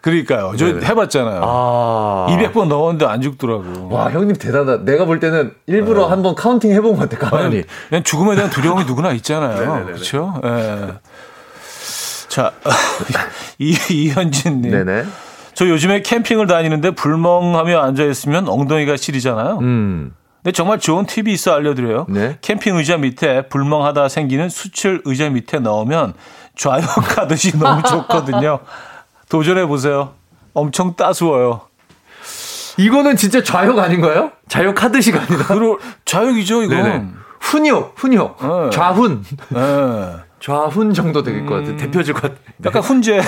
[0.00, 0.52] 그러니까요.
[0.56, 0.86] 저 네네.
[0.86, 1.40] 해봤잖아요.
[1.44, 2.26] 아.
[2.30, 3.88] 200번 넘었는데 안 죽더라고.
[3.90, 4.84] 와, 형님 대단하다.
[4.84, 5.74] 내가 볼 때는 네.
[5.74, 7.64] 일부러 한번 counting 해본 것 같아, 가만히.
[7.88, 9.84] 그냥 죽음에 대한 두려움이 누구나 있잖아요.
[9.86, 10.40] 그렇죠?
[10.44, 10.94] 예.
[12.28, 12.52] 자,
[13.58, 14.70] 이, 이현진님.
[14.70, 15.04] 네네.
[15.54, 19.58] 저 요즘에 캠핑을 다니는데 불멍하며 앉아있으면 엉덩이가 시리잖아요.
[19.58, 20.14] 음.
[20.42, 22.06] 근데 정말 좋은 팁이 있어 알려드려요.
[22.08, 22.38] 네.
[22.40, 26.14] 캠핑 의자 밑에 불멍하다 생기는 숯을 의자 밑에 넣으면
[26.56, 28.58] 좌욕하듯이 너무 좋거든요.
[29.28, 30.12] 도전해 보세요.
[30.52, 31.60] 엄청 따스워요.
[32.78, 34.32] 이거는 진짜 좌욕 아닌가요?
[34.48, 35.44] 좌욕 하듯이가 아니라.
[35.46, 36.82] 그리고 좌욕이죠, 이건.
[36.82, 37.06] 네네.
[37.40, 38.38] 훈욕, 훈욕.
[38.40, 38.70] 네.
[38.70, 39.24] 좌훈.
[39.54, 40.16] 예.
[40.42, 41.76] 좌훈 정도 되길 것 같아.
[41.76, 42.34] 대표줄 것 같아.
[42.64, 43.20] 약간 훈제.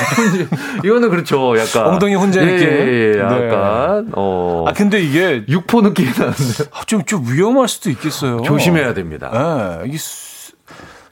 [0.85, 1.55] 이거는 그렇죠.
[1.57, 1.87] 약간.
[1.93, 2.69] 엉덩이 훈제 예, 느낌.
[2.69, 3.19] 예, 예, 네.
[3.21, 4.11] 약간.
[4.17, 4.65] 어.
[4.67, 6.65] 아, 근데 이게 육포 느낌이 나는데.
[6.87, 8.43] 좀, 좀 위험할 수도 있겠어요.
[8.43, 9.79] 조심해야 됩니다.
[9.85, 9.87] 예.
[9.89, 10.53] 이게 수,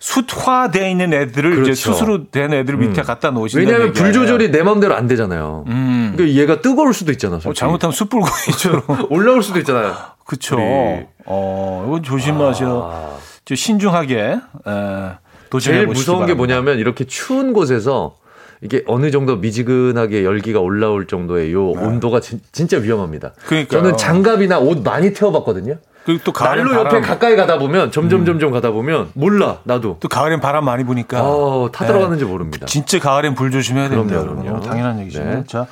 [0.00, 1.92] 숫화돼 있는 애들을 이제 그렇죠.
[1.92, 4.12] 수수로 된 애들 밑에 갖다 놓으신다는 왜냐하면 불?
[4.12, 5.64] 조절이 내 맘대로 안 되잖아요.
[5.68, 6.14] 음.
[6.16, 7.38] 그러니까 얘가 뜨거울 수도 있잖아.
[7.44, 7.52] 어.
[7.52, 8.82] 잘못하면 숯불고기처럼.
[9.10, 9.94] 올라올 수도 있잖아요.
[10.26, 11.06] 우리.
[11.26, 12.90] 어, 이건 조심하셔.
[12.92, 13.12] 아.
[13.44, 15.21] 좀 신중하게, 에, 도전해
[15.60, 16.36] 제일 무서운 게 바랍니다.
[16.36, 18.16] 뭐냐면 이렇게 추운 곳에서
[18.60, 23.32] 이게 어느 정도 미지근하게 열기가 올라올 정도의 요 온도가 진, 진짜 위험합니다.
[23.34, 23.46] 네.
[23.46, 23.82] 그러니까요.
[23.82, 25.78] 저는 장갑이나 옷 많이 태워봤거든요.
[26.04, 29.98] 그리고 또 가을엔 날로 바람, 옆에 가까이 가다 보면 점점 점점 가다 보면 몰라 나도.
[30.00, 31.22] 또 가을엔 바람 많이 부니까.
[31.22, 32.66] 어, 타 들어가는지 모릅니다.
[32.66, 34.20] 진짜 가을엔 불 조심해야 됩니다.
[34.20, 34.44] 그럼요, 여러분.
[34.44, 34.66] 그럼요.
[34.66, 35.22] 당연한 얘기죠.
[35.22, 35.44] 네.
[35.46, 35.66] 자,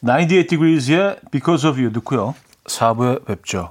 [0.00, 2.34] 98 Degrees의 Because of You 듣고요.
[2.66, 3.70] 4부에 뵙죠.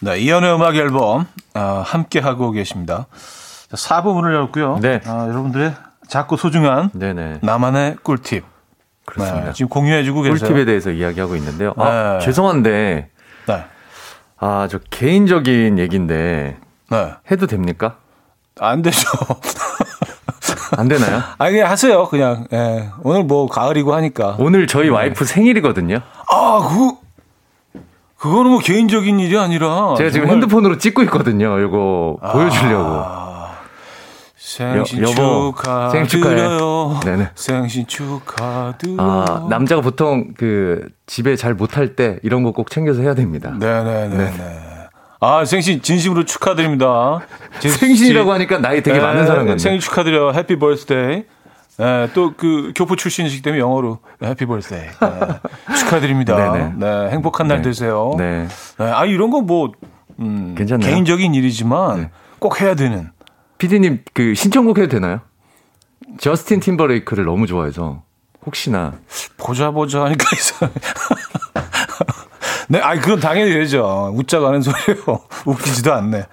[0.00, 3.06] 네, 이연의 음악 앨범 아, 함께 하고 계십니다.
[3.70, 4.78] 자, 4부 문을 열고요.
[4.80, 5.00] 네.
[5.06, 5.74] 아, 여러분들의
[6.08, 7.38] 작고 소중한 네네.
[7.42, 8.44] 나만의 꿀팁.
[9.06, 9.46] 그렇습니다.
[9.46, 10.38] 네, 지금 공유해주고 계세요.
[10.38, 11.72] 꿀팁에 대해서 이야기하고 있는데요.
[11.76, 12.24] 아, 네.
[12.24, 13.10] 죄송한데
[13.48, 13.64] 네.
[14.38, 16.56] 아, 저 개인적인 얘기인데
[16.90, 17.12] 네.
[17.30, 17.96] 해도 됩니까?
[18.60, 19.08] 안 되죠.
[20.76, 21.22] 안 되나요?
[21.38, 22.06] 아, 그냥 하세요.
[22.08, 22.46] 그냥.
[22.52, 22.90] 예.
[23.02, 24.36] 오늘 뭐 가을이고 하니까.
[24.38, 26.00] 오늘 저희 와이프 생일이거든요.
[26.30, 27.05] 아, 그
[28.18, 31.58] 그거는 뭐 개인적인 일이 아니라 제가 지금 핸드폰으로 찍고 있거든요.
[31.58, 32.84] 이거 보여주려고.
[33.04, 33.56] 아,
[34.36, 35.52] 생신 여- 여보,
[36.08, 37.00] 축하드려요.
[37.04, 37.30] 네네.
[37.34, 38.96] 생신 축하드려요.
[39.00, 43.52] 아, 남자가 보통 그 집에 잘 못할 때 이런 거 꼭 챙겨서 해야 됩니다.
[43.58, 44.16] 네네네.
[44.16, 44.32] 네.
[45.20, 47.20] 아, 생신 진심으로 축하드립니다.
[47.60, 47.68] 씨.
[47.70, 49.58] 생신이라고 하니까 나이 되게 네, 많은 사람 같네.
[49.58, 50.32] 생일 축하드려요.
[50.32, 51.24] happy birthday.
[51.78, 54.80] 네, 또그 교포 출신이시기 때문에 영어로 happy birthday.
[54.80, 56.34] 네, 축하드립니다.
[56.52, 56.72] 네네.
[56.76, 57.62] 네, 행복한 날 네.
[57.64, 58.14] 되세요.
[58.16, 58.48] 네.
[58.78, 59.72] 네, 아 이런 거뭐
[60.20, 60.90] 음, 괜찮나요?
[60.90, 62.10] 개인적인 일이지만 네.
[62.38, 63.10] 꼭 해야 되는.
[63.58, 65.20] 피디님 그 신청곡 해도 되나요?
[66.18, 68.02] 저스틴 팀버레이크를 너무 좋아해서
[68.44, 68.94] 혹시나
[69.36, 70.70] 보자 보자 하니까 이상.
[72.68, 74.12] 네, 아니 그건 당연히 되죠.
[74.14, 75.20] 웃자고 하는 소리예요.
[75.46, 76.24] 웃기지도 않네.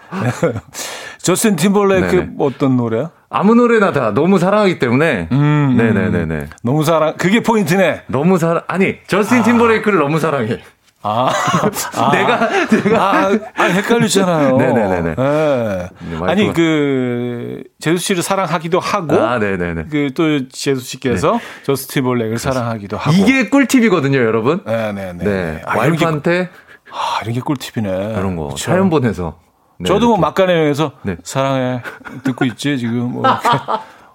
[1.23, 2.21] 저스틴 팀벌레이크 네네.
[2.35, 3.09] 뭐 어떤 노래야?
[3.29, 7.15] 아무 노래나 다 너무 사랑하기 때문에 음, 네네네네 너무 사랑.
[7.17, 8.03] 그게 포인트네.
[8.07, 10.59] 너무 사랑 아니 저스틴 팀버레이크를 너무 사랑해
[11.01, 11.29] 아,
[11.97, 12.11] 아.
[12.11, 14.55] 내가 내가 아, 아 헷갈리잖아요.
[14.57, 15.15] 네네네네.
[15.15, 15.15] 네.
[15.15, 22.97] 네, 아니 그 제수 씨를 사랑하기도 하고 아 네네네 그또 제수 씨께서 저스틴 벌레이크를 사랑하기도
[22.97, 25.23] 하고 이게 꿀팁이거든요 여러분 네네네.
[25.23, 26.49] 네 아, 이런 게, 와이프한테
[26.91, 28.15] 아, 이런 게 꿀팁이네.
[28.17, 28.57] 이런 거 그쵸.
[28.71, 29.39] 사연 보내서
[29.83, 30.17] 네, 저도 뭐.
[30.17, 31.17] 막간에 여행해서 네.
[31.23, 31.81] 사랑해
[32.23, 33.49] 듣고 있지 지금 뭐 이렇게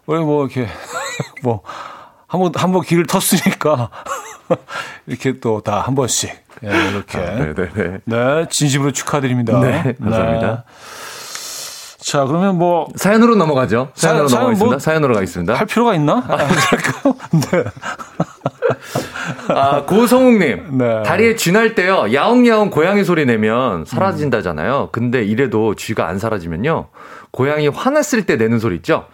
[0.25, 0.69] 뭐 이렇게
[1.43, 1.63] 뭐
[2.27, 3.89] 한번 한 번 길을 텄으니까
[5.07, 6.31] 이렇게 또 다 한 번씩
[6.65, 7.19] 예, 이렇게.
[7.19, 7.99] 아, 네네네.
[8.05, 9.61] 네, 진심으로 축하드립니다.
[9.61, 10.65] 네, 감사합니다.
[12.01, 13.91] 자, 그러면 뭐, 사연으로 넘어가죠.
[13.95, 14.73] 사연으로 사연 넘어가겠습니다.
[14.75, 15.55] 뭐- 사연으로 가겠습니다.
[15.55, 16.25] 할 필요가 있나?
[16.27, 17.15] 아, 잠깐.
[17.53, 17.65] 네.
[19.49, 20.79] 아, 고성욱님.
[20.79, 21.03] 네.
[21.05, 24.91] 다리에 쥐날 때요, 야옹야옹 고양이 소리 내면 사라진다잖아요.
[24.93, 26.89] 근데 이래도 쥐가 안 사라지면요,
[27.31, 29.07] 고양이 화났을 때 내는 소리 있죠?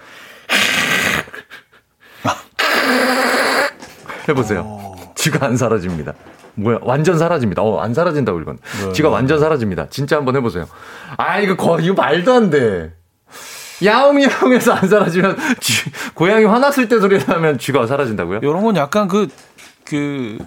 [4.29, 4.95] 해보세요.
[5.15, 6.15] 쥐가 안 사라집니다.
[6.57, 7.63] 뭐야, 완전 사라집니다.
[7.63, 8.59] 어, 안 사라진다고 이건.
[8.93, 9.89] 쥐가 완전 사라집니다.
[9.91, 10.67] 진짜 한번 해보세요.
[11.17, 12.93] 아, 이거 거, 이거 말도 안 돼.
[13.85, 18.39] 야옹야옹해서 안 사라지면, 쥐, 고양이 화났을 때 소리 나면 쥐가 사라진다고요?
[18.43, 19.27] 이런 건 약간 그,
[19.85, 20.39] 그,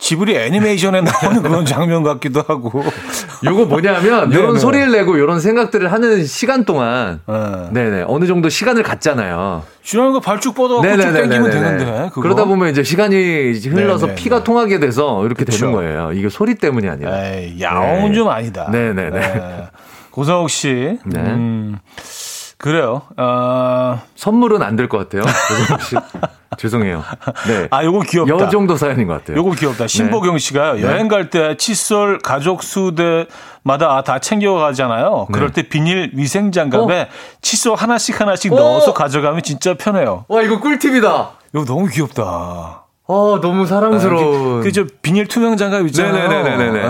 [0.00, 2.84] 지브리 애니메이션에 나오는 그런 장면 같기도 하고.
[3.44, 4.58] 요거 뭐냐면 네, 이런 네.
[4.60, 7.68] 소리를 내고 이런 생각들을 하는 시간 동안 네.
[7.72, 9.64] 네네 어느 정도 시간을 갖잖아요.
[9.82, 12.08] 지나는 거 발쭉 뻗어 쭉 당기면 되는데.
[12.10, 12.20] 그거?
[12.22, 14.14] 그러다 보면 이제 시간이 흘러서 네네네.
[14.22, 15.58] 피가 통하게 돼서 이렇게 그쵸.
[15.58, 16.12] 되는 거예요.
[16.12, 17.24] 이게 소리 때문이 아니라.
[17.26, 18.14] 에이, 야옹은 네.
[18.14, 18.68] 좀 아니다.
[18.70, 19.68] 네네네.
[20.12, 20.98] 고성욱 씨.
[21.04, 21.20] 네.
[21.20, 21.78] 음,
[22.56, 23.02] 그래요.
[23.16, 25.22] 아, 선물은 안 될 것 같아요.
[25.22, 25.96] 조성욱 씨.
[26.58, 27.02] 죄송해요.
[27.46, 27.68] 네.
[27.72, 28.34] 아, 요거 귀엽다.
[28.34, 29.36] 여 정도 사연인 것 같아요.
[29.38, 29.86] 요거 귀엽다.
[29.86, 30.82] 신보경 씨가요.
[30.82, 35.28] 여행 갈 때 칫솔 가족 수대마다 다 챙겨가잖아요.
[35.32, 37.08] 그럴 때 비닐 위생 장갑에
[37.42, 38.56] 칫솔 하나씩 하나씩 어.
[38.56, 40.24] 넣어서 가져가면 진짜 편해요.
[40.28, 41.30] 와 이거 꿀팁이다.
[41.54, 42.84] 이거 너무 귀엽다.
[43.10, 44.62] 어 너무 사랑스러운.
[44.62, 46.28] 그저 비닐 투명 장갑 있잖아요.
[46.28, 46.78] 네네네네네.
[46.78, 46.84] 예.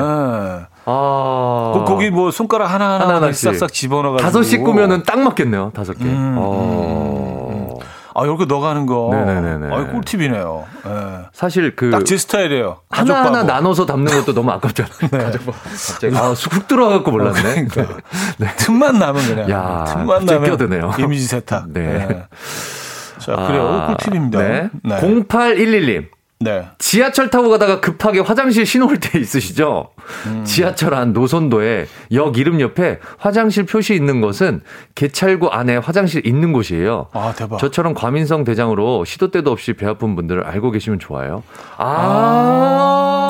[0.90, 1.72] 아.
[1.74, 3.30] 그 거기 뭐 손가락 하나 하나.
[3.32, 5.70] 싹싹 집어넣어가지고 다섯 식구면은 딱 맞겠네요.
[5.74, 6.04] 다섯 개.
[6.04, 7.47] 음, 어.
[8.20, 9.10] 아 이렇게 넣어가는 거.
[9.12, 9.74] 네네네네.
[9.74, 10.64] 아 꿀팁이네요.
[10.86, 10.90] 예.
[11.32, 12.78] 사실 그 딱 제 스타일이에요.
[12.90, 13.46] 하나하나 바보.
[13.46, 15.10] 나눠서 담는 것도 너무 아깝잖아요.
[15.10, 17.66] 가족 바- 갑자기 아, 훅 들어와갖고 몰랐네.
[17.66, 17.96] 그러니까.
[18.56, 19.50] 틈만 나면 그냥.
[19.50, 20.92] 야, 틈만 나면 끼어드네요.
[20.98, 21.70] 이미지 세탁.
[21.72, 22.06] 네.
[22.08, 22.24] 네.
[23.18, 23.84] 자 그래요.
[23.88, 24.38] 꿀팁입니다.
[24.40, 24.70] 네.
[24.84, 24.96] 네.
[25.00, 26.06] 0811님.
[26.40, 26.68] 네.
[26.78, 29.90] 지하철 타고 가다가 급하게 화장실 신호올 때 있으시죠?
[30.26, 30.44] 음.
[30.44, 34.60] 지하철 안 노선도에 역 이름 옆에 화장실 표시 있는 것은
[34.94, 37.08] 개찰구 안에 화장실 있는 곳이에요.
[37.12, 37.58] 아 대박.
[37.58, 41.42] 저처럼 과민성 대장으로 시도 때도 없이 배 아픈 분들 알고 계시면 좋아요.
[41.76, 43.26] 아.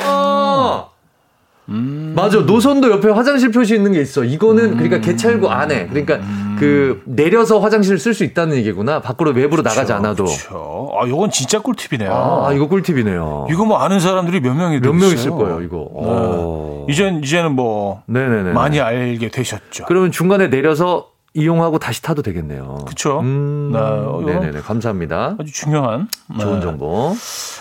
[1.69, 2.13] 음.
[2.17, 2.39] 맞아.
[2.41, 4.25] 노선도 옆에 화장실 표시 있는 게 있어.
[4.25, 5.89] 이거는 그러니까 개찰구 안에.
[5.89, 6.19] 그러니까
[6.59, 9.01] 그 내려서 화장실을 쓸 수 있다는 얘기구나.
[9.01, 10.25] 밖으로 외부로 나가지 않아도.
[10.25, 10.91] 그렇죠.
[10.99, 12.11] 아 이건 진짜 꿀팁이네요.
[12.13, 13.49] 아, 이거 꿀팁이네요.
[13.51, 15.09] 이거 뭐 아는 사람들이 몇 명이 몇 명.
[15.09, 15.89] 있을 거예요, 이거.
[15.95, 16.87] 어.
[16.89, 18.53] 이젠 이제는 뭐 네네네.
[18.53, 19.85] 많이 알게 되셨죠.
[19.87, 22.79] 그러면 중간에 내려서 이용하고 다시 타도 되겠네요.
[22.87, 23.21] 그쵸.
[23.21, 24.61] 음, 네, 어, 네네네.
[24.61, 25.37] 감사합니다.
[25.39, 26.09] 아주 중요한
[26.41, 26.61] 좋은 네.
[26.61, 27.15] 정보.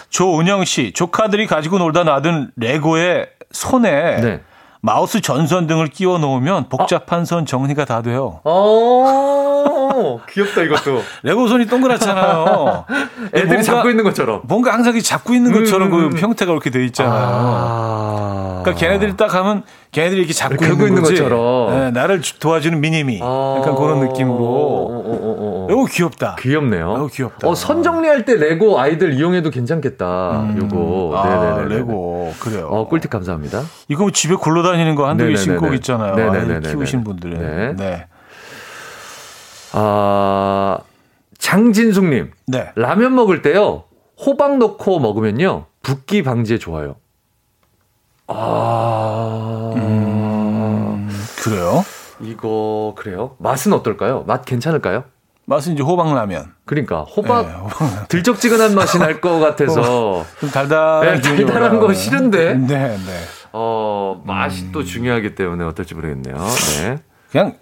[0.10, 4.42] 조은영 씨, 조카들이 가지고 놀다 놔둔 레고의 손에 네.
[4.82, 8.40] 마우스 전선 등을 끼워 놓으면 복잡한 선 정리가 다 돼요.
[8.44, 11.02] 어, 귀엽다, 이것도.
[11.24, 12.86] 레고 손이 동그랗잖아요.
[13.34, 14.42] 애들이 뭔가- 잡고 있는 것처럼.
[14.44, 17.14] 뭔가 항상 잡고 있는 것처럼 음, 음, 그 형태가 그렇게 돼 있잖아요.
[17.20, 18.60] 아.
[18.64, 21.02] 그러니까 걔네들이 딱 하면 걔네들이 이렇게 잡고 있는, 있는.
[21.02, 21.72] 것처럼.
[21.80, 23.20] 네, 나를 주- 도와주는 미니미.
[23.24, 23.56] 아.
[23.60, 24.36] 약간 그런 어, 느낌으로.
[24.44, 25.72] 어, 어, 어, 어.
[25.72, 26.36] 이거 귀엽다.
[26.40, 26.94] 귀엽네요.
[26.94, 27.48] 너무 귀엽다.
[27.48, 30.54] 어, 선 정리할 때 레고 아이들 이용해도 괜찮겠다.
[30.58, 31.14] 요거.
[31.16, 31.76] 아, 네네네.
[31.76, 32.34] 레고.
[32.40, 32.68] 그래요.
[32.68, 33.62] 어, 꿀팁 감사합니다.
[33.88, 35.36] 이거 뭐 집에 굴러다니는 거 한두 개.
[35.36, 36.32] 신고 있잖아요.
[36.32, 37.40] 아이 키우신 분들은.
[37.40, 37.74] 네.
[37.76, 38.08] 네.
[39.74, 40.78] 아,
[41.38, 42.32] 장진숙님.
[42.48, 42.72] 네.
[42.76, 43.84] 라면 먹을 때요,
[44.26, 46.96] 호박 넣고 먹으면요, 붓기 방지에 좋아요.
[48.28, 51.10] 아, 음,
[51.44, 51.84] 그래요?
[52.20, 53.36] 이거, 그래요?
[53.40, 54.24] 맛은 어떨까요?
[54.26, 55.04] 맛 괜찮을까요?
[55.50, 56.52] 맛은 이제 호박라면.
[56.66, 58.08] 그러니까, 호박, 네, 호박.
[58.10, 61.92] 들쩍지근한 맛이 날 것 같아서, 좀 달달한 네, 달달한 거.
[61.94, 62.54] 싫은데?
[62.68, 62.68] 네,
[62.98, 62.98] 네.
[63.54, 66.36] 어, 맛이 또 중요하기 때문에 어떨지 모르겠네요.
[66.82, 66.98] 네.
[67.32, 67.54] 그냥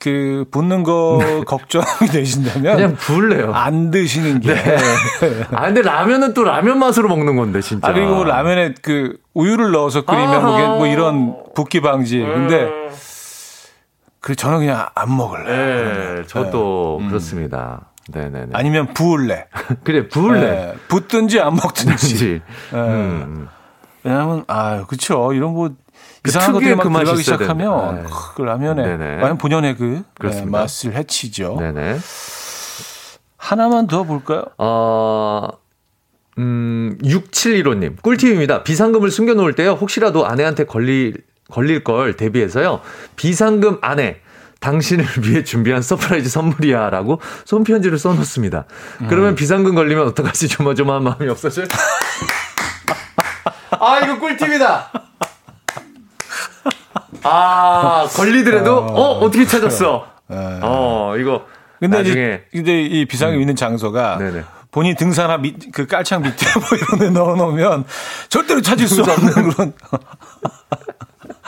[0.00, 3.52] 그 붓는 거 걱정이 되신다면 그냥 부을래요.
[3.52, 4.54] 안 드시는 게.
[4.54, 4.76] 네.
[5.50, 7.88] 아, 근데 라면은 또 라면 맛으로 먹는 건데, 진짜.
[7.88, 12.20] 아, 그리고 뭐 라면에 그 우유를 넣어서 끓이면 뭐, 이게 뭐 이런 붓기 방지.
[12.20, 12.70] 근데
[14.20, 16.16] 그 저는 그냥 안 먹을래.
[16.16, 17.86] 네, 저도 그렇습니다.
[18.10, 18.48] 네네네.
[18.52, 19.46] 아니면 부을래.
[19.84, 20.40] 그래, 부을래.
[20.40, 21.86] 네, 붓든지 안 먹든지.
[21.86, 22.42] 그렇지.
[22.72, 22.78] 네.
[22.78, 23.48] 음.
[24.02, 25.70] 왜냐하면 아 그쵸 이런 뭐
[26.22, 28.10] 그 이상한 것들이 막 그 들어가기 시작하면 되는데.
[28.34, 29.04] 그 라면에 네네.
[29.20, 30.58] 완전 본연의 그 네, 그렇습니다.
[30.58, 31.56] 맛을 해치죠.
[31.60, 31.98] 네네.
[33.36, 34.44] 하나만 더 볼까요?
[34.58, 35.48] 어,
[36.38, 38.02] 음, 6715님.
[38.02, 38.62] 꿀팁입니다.
[38.64, 42.80] 비상금을 숨겨놓을 때요, 혹시라도 아내한테 걸릴, 걸릴 걸 대비해서요,
[43.16, 44.20] 비상금 안에
[44.60, 48.64] 당신을 위해 준비한 surprise 선물이야 라고 손편지를 써놓습니다.
[49.08, 50.48] 그러면 비상금 걸리면 어떡하지?
[50.48, 51.66] 조마조마한 마음이 없어져요?
[53.80, 54.92] 아, 이거 꿀팁이다!
[57.22, 60.06] 아, 걸리더라도, 어, 어떻게 찾았어?
[60.28, 61.46] 어, 이거.
[61.78, 64.42] 근데 나중에 이제 근데 이 비상금 있는 장소가 네네.
[64.72, 67.84] 본인 등산화 밑, 그 깔창 밑에 뭐 이런 데 넣어 놓으면
[68.28, 69.72] 절대로 찾을 수 없는 그런.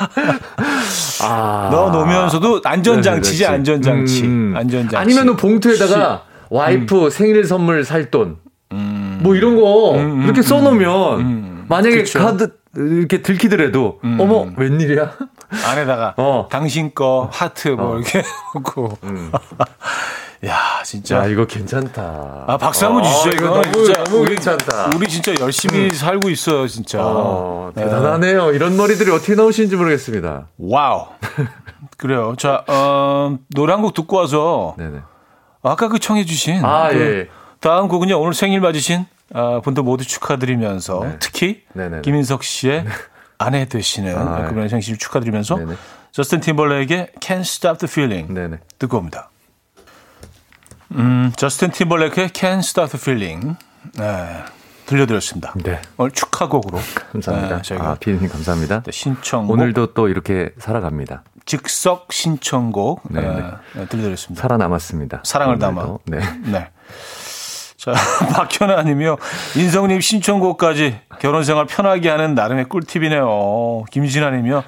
[1.22, 1.68] 아.
[1.70, 4.24] 넣어 놓으면서도 안전장치지, 안전장치.
[4.24, 4.55] 음.
[4.57, 4.96] 안전장치.
[4.96, 7.11] 아니면은 봉투에다가 와이프 음.
[7.11, 8.38] 생일 선물 살 돈.
[8.72, 9.18] 음.
[9.22, 11.64] 뭐 이런 거 음, 음 이렇게 써 놓으면 음.
[11.68, 12.18] 만약에 그쵸.
[12.20, 15.12] 카드 이렇게 들키더라도 어머 웬일이야?
[15.66, 16.48] 안에다가 어.
[16.51, 17.98] 당신 거 하트 뭐 어.
[17.98, 18.22] 이렇게
[18.55, 18.96] 놓고.
[20.47, 21.18] 야, 진짜.
[21.18, 22.45] 야, 이거 괜찮다.
[22.47, 23.28] 아, 박수 한번 주시죠.
[23.28, 24.91] 어, 이거 너무, 진짜 너무 우리, 괜찮다.
[24.97, 25.91] 우리 진짜 열심히 음.
[25.91, 26.99] 살고 있어요, 진짜.
[27.03, 27.84] 어, 네.
[27.84, 28.53] 대단하네요.
[28.53, 30.47] 이런 머리들이 어떻게 나오시는지 모르겠습니다.
[30.59, 31.09] wow.
[31.99, 32.34] 그래요.
[32.38, 34.74] 자, 어, 노래 한 곡 듣고 와서.
[34.78, 35.01] 네네.
[35.62, 36.64] 아까 그 청해주신.
[36.64, 37.28] 아, 그 예.
[37.61, 41.01] 다음 곡은요, 오늘 생일 맞으신 아, 분들 모두 축하드리면서.
[41.05, 41.16] 네.
[41.20, 41.62] 특히.
[41.74, 42.01] 네네네.
[42.01, 42.91] 김인석 씨의 네.
[43.36, 45.57] 아내 되시는 아, 그분의 생신 축하드리면서.
[45.57, 45.74] 네네.
[46.12, 48.32] 저스틴 팀벌레에게 Can't Stop the Feeling.
[48.32, 48.57] 네네.
[48.78, 49.28] 듣고 옵니다.
[50.93, 53.57] 음, 저스틴 팀벌레이크의 Can't Stop the Feeling.
[53.97, 54.45] 네.
[54.86, 55.55] 들려드렸습니다.
[55.62, 55.80] 네.
[55.99, 56.78] 오늘 축하곡으로.
[57.12, 57.57] 감사합니다.
[57.57, 58.82] 네, 저희가 아, 피디님 감사합니다.
[58.82, 59.53] 네, 신청곡.
[59.53, 61.22] 오늘도 또 이렇게 살아갑니다.
[61.47, 63.03] 즉석 신청곡.
[63.11, 63.43] 네, 네.
[63.74, 64.43] 네 들려드렸습니다.
[64.43, 65.20] 살아남았습니다.
[65.24, 65.99] 사랑을 담아.
[66.07, 66.18] 네.
[66.45, 66.70] 네.
[67.76, 67.93] 자,
[68.34, 69.16] 박현아님이요.
[69.57, 73.84] 인성님 신청곡까지 결혼 생활 편하게 하는 나름의 꿀팁이네요.
[73.91, 74.64] 김진아님이요.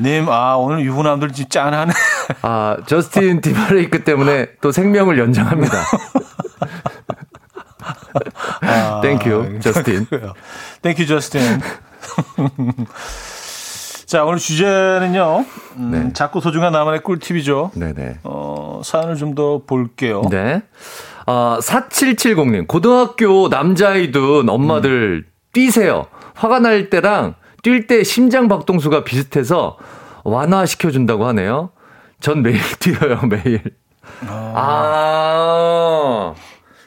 [0.00, 0.20] 네.
[0.20, 1.92] 님, 아, 오늘 유부남들 진짜 짠하네.
[2.42, 5.78] 아, 저스틴 팀버레이크 때문에 또 생명을 연장합니다.
[8.62, 10.06] 아, thank you, 저스틴.
[10.82, 11.60] thank you, 저스틴.
[14.06, 15.44] 자, 오늘 주제는요.
[15.76, 16.12] 음, 네.
[16.12, 17.70] 작고 소중한 나만의 꿀팁이죠.
[17.74, 18.18] 네네.
[18.24, 20.22] 어, 사연을 좀 더 볼게요.
[20.30, 20.62] 네.
[21.26, 25.30] 어, 4770님, 고등학교 남자아이 둔 엄마들 음.
[25.52, 26.06] 뛰세요.
[26.34, 29.76] 화가 날 때랑 뛸 때 심장 박동수가 비슷해서
[30.24, 31.70] 완화시켜준다고 하네요.
[32.20, 33.62] 전 매일 뛰어요, 매일.
[34.26, 34.52] 아.
[34.56, 36.34] 아.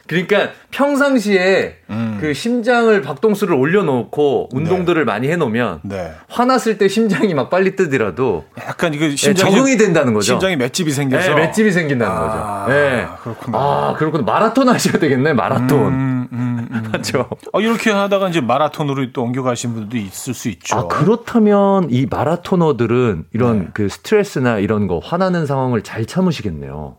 [0.05, 2.17] 그러니까 평상시에 음.
[2.19, 5.05] 그 심장을 박동수를 올려놓고 운동들을 네.
[5.05, 6.11] 많이 해놓으면 네.
[6.27, 10.33] 화났을 때 심장이 막 빨리 뜨더라도 약간 이거 심장이 네, 적응이 된다는 거죠.
[10.33, 12.73] 심장이 맷집이 생겨서 네, 맷집이 생긴다는 아, 거죠.
[12.73, 13.07] 네.
[13.23, 13.57] 그렇구나.
[13.57, 14.23] 아 그렇구나.
[14.23, 15.33] 마라톤 하셔야 되겠네.
[15.33, 15.79] 마라톤.
[15.79, 16.89] 음, 음, 음.
[16.91, 17.29] 맞죠.
[17.51, 20.75] 어, 이렇게 하다가 이제 마라톤으로 또 옮겨가신 분들도 있을 수 있죠.
[20.77, 23.67] 아 그렇다면 이 마라토너들은 이런 네.
[23.73, 26.97] 그 스트레스나 이런 거 화나는 상황을 잘 참으시겠네요.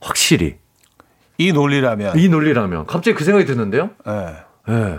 [0.00, 0.56] 확실히.
[1.38, 2.18] 이 논리라면.
[2.18, 2.86] 이 논리라면.
[2.86, 3.90] 갑자기 그 생각이 드는데요?
[4.06, 4.36] 네.
[4.68, 4.98] 네.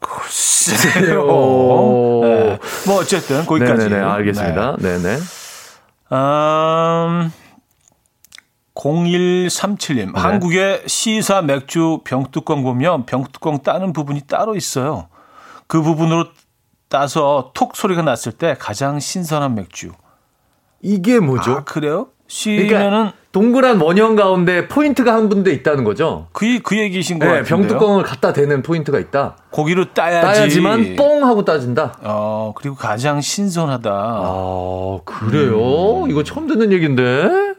[0.00, 1.22] 글쎄요.
[2.24, 2.58] 네.
[2.86, 3.88] 뭐 어쨌든 거기까지.
[3.88, 4.76] 네네 알겠습니다.
[4.78, 4.98] 네.
[4.98, 5.18] 네네.
[6.12, 7.32] 음,
[8.74, 10.12] 0137님.
[10.12, 10.20] 네.
[10.20, 15.08] 한국의 시사 맥주 병뚜껑 보면 병뚜껑 따는 부분이 따로 있어요.
[15.66, 16.26] 그 부분으로
[16.88, 19.92] 따서 톡 소리가 났을 때 가장 신선한 맥주.
[20.82, 21.52] 이게 뭐죠?
[21.52, 22.08] 아, 그래요?
[22.26, 26.28] 시면은 그러니까 동그란 원형 가운데 포인트가 한 군데 있다는 거죠.
[26.32, 27.34] 그, 그 얘기신 거예요.
[27.34, 29.36] 네, 병뚜껑을 갖다 대는 포인트가 있다.
[29.50, 30.38] 거기로 따야지.
[30.38, 31.98] 따야지만 뽕 하고 따진다.
[32.02, 33.90] 어, 그리고 가장 신선하다.
[33.90, 36.04] 아, 그래요?
[36.04, 36.10] 음.
[36.10, 37.53] 이거 처음 듣는 얘기인데?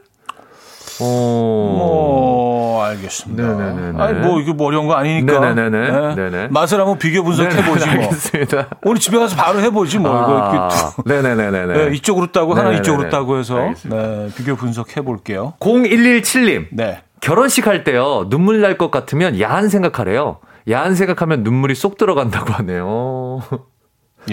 [1.01, 1.75] 어.
[1.77, 3.43] 뭐 알겠습니다.
[3.43, 4.01] 네네네.
[4.01, 5.39] 아니 뭐 이게 뭐 어려운 거 아니니까.
[5.53, 6.15] 네네 네.
[6.15, 6.29] 네.
[6.29, 8.03] 네 맛을 한번 비교 분석해 보지 뭐.
[8.05, 8.67] 알겠습니다.
[8.83, 10.11] 오늘 집에 가서 바로 해보지 뭐.
[10.11, 10.53] 아.
[10.53, 11.65] 이거 네네네네.
[11.65, 15.53] 네, 이쪽으로 따고 하나 이쪽으로 따고 해서 네, 비교 분석해 볼게요.
[15.59, 16.67] 0117님.
[16.71, 17.01] 네.
[17.21, 20.39] 결혼식 할 때요 눈물 날 것 같으면 야한 생각하래요.
[20.69, 23.41] 야한 생각하면 눈물이 쏙 들어간다고 하네요.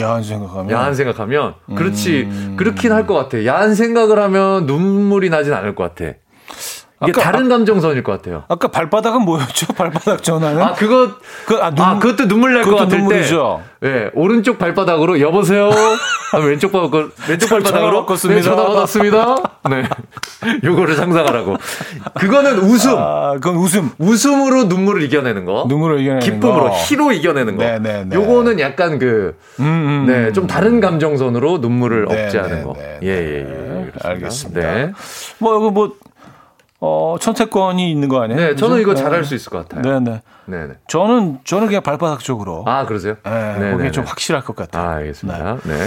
[0.00, 2.54] 야한 생각하면 야한 생각하면 그렇지 음...
[2.58, 3.44] 그렇긴 할 것 같아.
[3.44, 6.14] 야한 생각을 하면 눈물이 나진 않을 것 같아.
[7.08, 8.44] 이게 아까, 다른 감정선일 것 같아요.
[8.48, 9.66] 아까 발바닥은 뭐였죠?
[9.74, 10.62] 발바닥 전화는?
[10.62, 11.10] 아, 그거,
[11.46, 13.62] 그, 아, 눈, 아 그것도 눈물 날 것 같을 눈물이죠.
[13.80, 13.88] 때.
[13.88, 15.70] 예, 네, 오른쪽 발바닥으로 여보세요?
[16.32, 18.06] 아, 왼쪽 발바닥, 왼쪽 발바닥으로.
[18.16, 19.36] 전화, 네, 전화 받았습니다.
[19.70, 19.82] 네.
[20.64, 21.56] 요거를 상상하라고.
[22.14, 22.94] 그거는 웃음.
[22.96, 23.90] 아, 그건 웃음.
[23.98, 25.64] 웃음으로 눈물을 이겨내는 거.
[25.68, 26.76] 눈물을 이겨내는 기쁨으로, 거.
[26.76, 27.64] 희로 이겨내는 거.
[27.64, 27.92] 네네네.
[27.92, 28.16] 네, 네.
[28.16, 32.74] 요거는 약간 그, 음, 음, 네, 좀 다른 감정선으로 눈물을 네, 억제하는 네, 거.
[33.02, 33.90] 예, 예, 예.
[34.02, 34.60] 알겠습니다.
[34.60, 34.92] 네.
[35.38, 35.92] 뭐, 이거 뭐,
[36.84, 38.40] 어, 선택권이 있는 거 아니에요?
[38.40, 39.24] 네, 저는 이거 잘할 네.
[39.24, 40.00] 수 있을 것 같아요.
[40.00, 40.20] 네네.
[40.46, 40.74] 네 네.
[40.88, 42.64] 저는, 저는 그냥 발바닥 쪽으로.
[42.66, 43.14] 아, 그러세요?
[43.22, 44.88] 네, 네 그게 좀 확실할 것 같아요.
[44.88, 45.58] 아, 알겠습니다.
[45.62, 45.78] 네.
[45.78, 45.86] 네.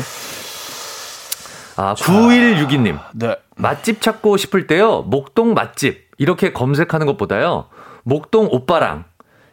[1.76, 2.98] 아, 9162님.
[3.14, 3.36] 네.
[3.58, 6.06] 맛집 찾고 싶을 때요, 목동 맛집.
[6.18, 7.66] 이렇게 검색하는 것보다요,
[8.04, 9.04] 목동 오빠랑,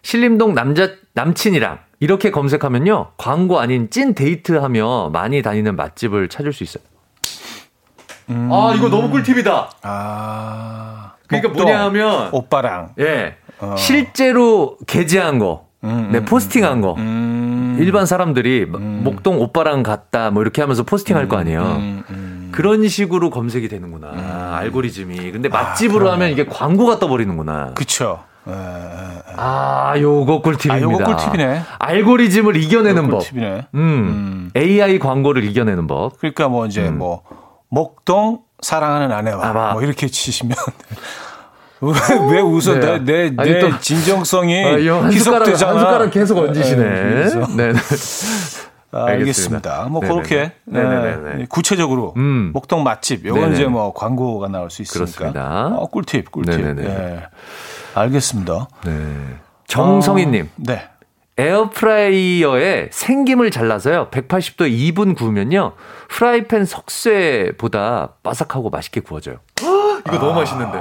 [0.03, 6.85] 신림동 남자, 남친이랑, 이렇게 검색하면요, 광고 아닌 찐 데이트하며 많이 다니는 맛집을 찾을 수 있어요.
[8.31, 8.49] 음.
[8.53, 9.71] 아, 이거 너무 꿀팁이다.
[9.83, 11.12] 아.
[11.29, 13.75] 그러니까 뭐냐면 오빠랑 예 어.
[13.77, 16.95] 실제로 게재한 거, 음, 네 음, 포스팅한 거.
[16.99, 17.77] 음.
[17.81, 19.01] 일반 사람들이 음.
[19.05, 21.63] 목동 오빠랑 갔다 뭐 이렇게 하면서 포스팅할 거 아니에요.
[21.63, 25.31] 음, 그런 식으로 검색이 되는구나 알고리즘이.
[25.33, 27.73] 근데 맛집으로 아, 하면 이게 광고가 떠버리는구나.
[27.75, 28.25] 그쵸.
[28.49, 28.53] 예.
[29.37, 30.75] 아, 요거 꿀팁입니다.
[30.75, 31.63] 아, 요거 꿀팁이네.
[31.79, 33.21] 알고리즘을 이겨내는 법.
[33.21, 33.67] 꿀팁이네.
[33.75, 36.19] 음, AI 광고를 이겨내는 법.
[36.19, 37.23] 그러니까 뭐 이제 뭐
[37.69, 39.73] 목동 사랑하는 아내와 아, 막.
[39.75, 40.57] 뭐 이렇게 치시면
[41.81, 41.93] 왜,
[42.31, 42.75] 왜 웃어?
[42.79, 42.99] 네.
[43.01, 45.73] 내, 내, 아니, 내 또- 진정성이 아, 이거 한 숟가락, 희석되잖아.
[45.73, 46.83] 한 숟가락 계속 얹으시네.
[46.83, 47.41] 예, 그래서.
[47.57, 47.73] 네.
[47.73, 47.79] 네.
[48.93, 49.89] 아, 알겠습니다.
[49.91, 50.15] 뭐 네네네.
[50.23, 51.37] 그렇게 네네네.
[51.39, 52.51] 네, 구체적으로 음.
[52.53, 53.53] 목동 맛집 요건.
[53.53, 55.33] 이제 뭐 광고가 나올 수 있으니까.
[55.79, 56.61] 어, 꿀팁, 꿀팁.
[56.61, 56.85] 네네네.
[56.89, 57.23] 예.
[57.95, 58.69] 알겠습니다.
[58.85, 58.93] 네.
[59.67, 60.45] 정성희님.
[60.45, 60.89] 어, 네.
[61.39, 64.09] 에어프라이어에 생김을 잘라서요.
[64.11, 65.73] 180도 2분 구우면요.
[66.09, 69.37] 프라이팬 석쇠보다 바삭하고 맛있게 구워져요.
[70.07, 70.81] 이거 너무 맛있는데.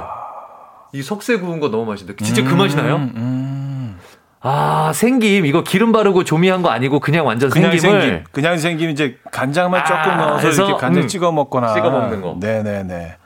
[0.92, 2.22] 이 석쇠 구운 거 너무 맛있는데.
[2.24, 2.96] 진짜 그 맛이 나요?
[2.96, 3.98] 음.
[4.40, 5.46] 아, 생김.
[5.46, 8.00] 이거 기름 바르고 조미한 거 아니고 그냥 완전 그냥 생김을.
[8.02, 8.24] 생김.
[8.32, 11.08] 그냥 생김 이제 간장만 조금 아, 넣어서 해서, 이렇게 간장 음.
[11.08, 11.72] 찍어 먹거나.
[11.74, 12.36] 찍어 먹는 거.
[12.40, 13.16] 네 네 네.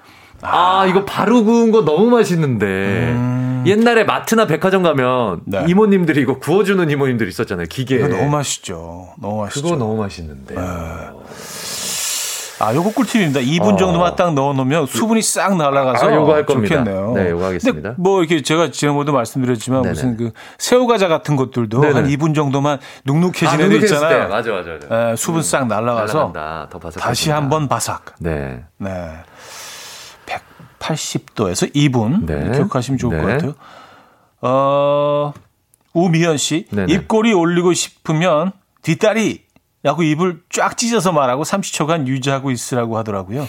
[0.43, 3.15] 아, 이거 바로 구운 거 너무 맛있는데.
[3.67, 5.41] 옛날에 마트나 백화점 가면 음.
[5.45, 5.65] 네.
[5.69, 7.67] 이모님들이 이거 구워주는 이모님들 있었잖아요.
[7.69, 7.97] 기계.
[7.97, 9.09] 이거 너무 맛있죠.
[9.21, 9.63] 너무 맛있죠.
[9.63, 10.55] 그거 너무 맛있는데.
[12.59, 13.41] 아, 요거 꿀팁입니다.
[13.41, 13.77] 2분 어.
[13.77, 16.77] 정도만 딱 넣어놓으면 수분이 싹 날아가서 아, 요거 할 겁니다.
[16.79, 17.13] 좋겠네요.
[17.13, 17.95] 네, 요거 하겠습니다.
[17.99, 19.93] 뭐 이렇게 제가 지난번에도 말씀드렸지만 네네.
[19.93, 21.93] 무슨 그 새우과자 같은 것들도 네네.
[21.95, 23.95] 한 2분 정도만 눅눅해지는 애 눅눅했을 때.
[24.07, 24.29] 있잖아요.
[24.31, 25.11] 맞아, 맞아, 맞아.
[25.11, 26.33] 예, 수분 싹 날아가서.
[26.99, 28.15] 다시 한번 바삭.
[28.21, 28.63] 네.
[28.79, 28.91] 네.
[30.79, 32.53] 180도에서 2분 네.
[32.53, 33.23] 기억하시면 좋을 네.
[33.23, 33.55] 것 같아요.
[34.43, 35.33] 어,
[35.93, 36.93] 우미연 씨, 네네.
[36.93, 38.53] 입꼬리 올리고 싶으면
[38.83, 39.45] 뒷다리
[39.83, 43.47] 라고 입을 쫙 찢어서 말하고 30초간 유지하고 있으라고 하더라고요.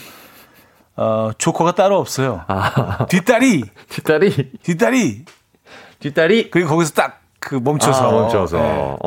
[0.95, 2.43] 어, 조커가 따로 없어요.
[2.47, 5.25] 아, 뒷다리, 뒷다리, 뒷다리.
[5.99, 6.49] 뒷다리.
[6.51, 8.07] 그리고 거기서 딱 그 멈춰서.
[8.07, 8.57] 아, 멈춰서.
[8.57, 8.63] 네.
[8.63, 8.97] 어,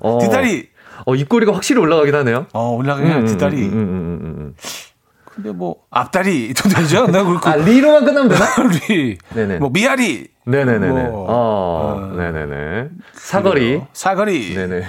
[0.00, 0.18] 어.
[0.18, 0.68] 뒷다리.
[1.06, 2.46] 어, 입꼬리가 확실히 올라가긴 하네요.
[2.52, 3.56] 어, 올라가면 뒷다리.
[3.56, 4.54] 음, 음, 음, 음, 음.
[5.38, 7.06] 근데 뭐, 앞다리도 되죠?
[7.06, 7.48] 나 그렇고.
[7.48, 8.44] 아, 리로만 끝나면 되나?
[8.88, 9.58] 리 네네.
[9.58, 10.26] 뭐, 미아리.
[10.46, 10.88] 네네네네.
[11.10, 12.88] 뭐, 어, 네네네.
[13.12, 13.80] 사거리.
[13.92, 14.54] 사거리.
[14.56, 14.82] 네네.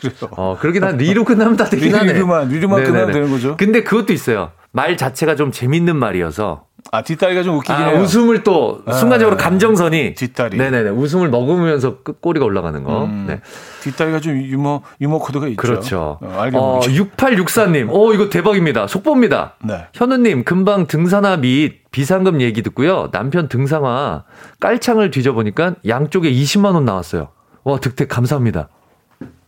[0.00, 0.14] 그래요.
[0.32, 2.14] 어, 그러긴 한 리로 끝나면 다 되긴 리- 하네.
[2.14, 2.92] 리로만, 리로만 네네네.
[2.98, 3.56] 끝나면 되는 거죠.
[3.56, 4.50] 근데 그것도 있어요.
[4.72, 8.00] 말 자체가 좀 재밌는 말이어서 아, 뒷다리가 좀 웃기긴 아, 해요.
[8.00, 10.58] 웃음을 또 순간적으로 감정선이 뒷다리.
[10.58, 10.90] 네네네.
[10.90, 13.04] 웃음을 먹으면서 끝꼬리가 올라가는 거.
[13.04, 13.40] 음, 네.
[13.82, 15.56] 뒷다리가 좀 유머, 유머 코드가 있죠.
[15.56, 16.18] 그렇죠.
[16.20, 16.92] 어, 어, 모르게.
[16.94, 17.88] 6864님.
[17.90, 18.86] 어, 이거 대박입니다.
[18.86, 19.54] 속보입니다.
[19.64, 19.86] 네.
[19.94, 23.10] 현우님, 금방 등산화 및 비상금 얘기 듣고요.
[23.10, 24.24] 남편 등산화
[24.60, 27.28] 깔창을 뒤져보니까 양쪽에 20만 원 나왔어요.
[27.64, 28.68] 와, 득택 감사합니다.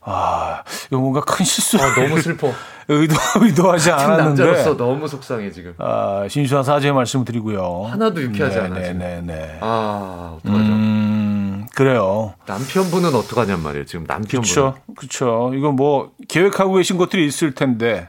[0.06, 1.78] 아, 이거 뭔가 큰 실수.
[1.78, 2.52] 아, 너무 슬퍼.
[2.88, 4.76] 의도, 의도하지 남자로서 않았는데.
[4.76, 5.74] 너무 속상해, 지금.
[5.78, 7.86] 아, 신수한 사죄의 말씀을 드리고요.
[7.90, 8.74] 하나도 유쾌하지 않아.
[8.74, 9.58] 네네 네.
[9.62, 10.64] 아, 어떡하죠.
[10.64, 12.34] 음, 그래요.
[12.46, 14.42] 남편분은 어떡하냔 말이에요, 지금 남편분.
[14.42, 14.74] 그렇죠.
[14.96, 15.52] 그렇죠.
[15.54, 18.08] 이거 뭐 계획하고 계신 것들이 있을 텐데.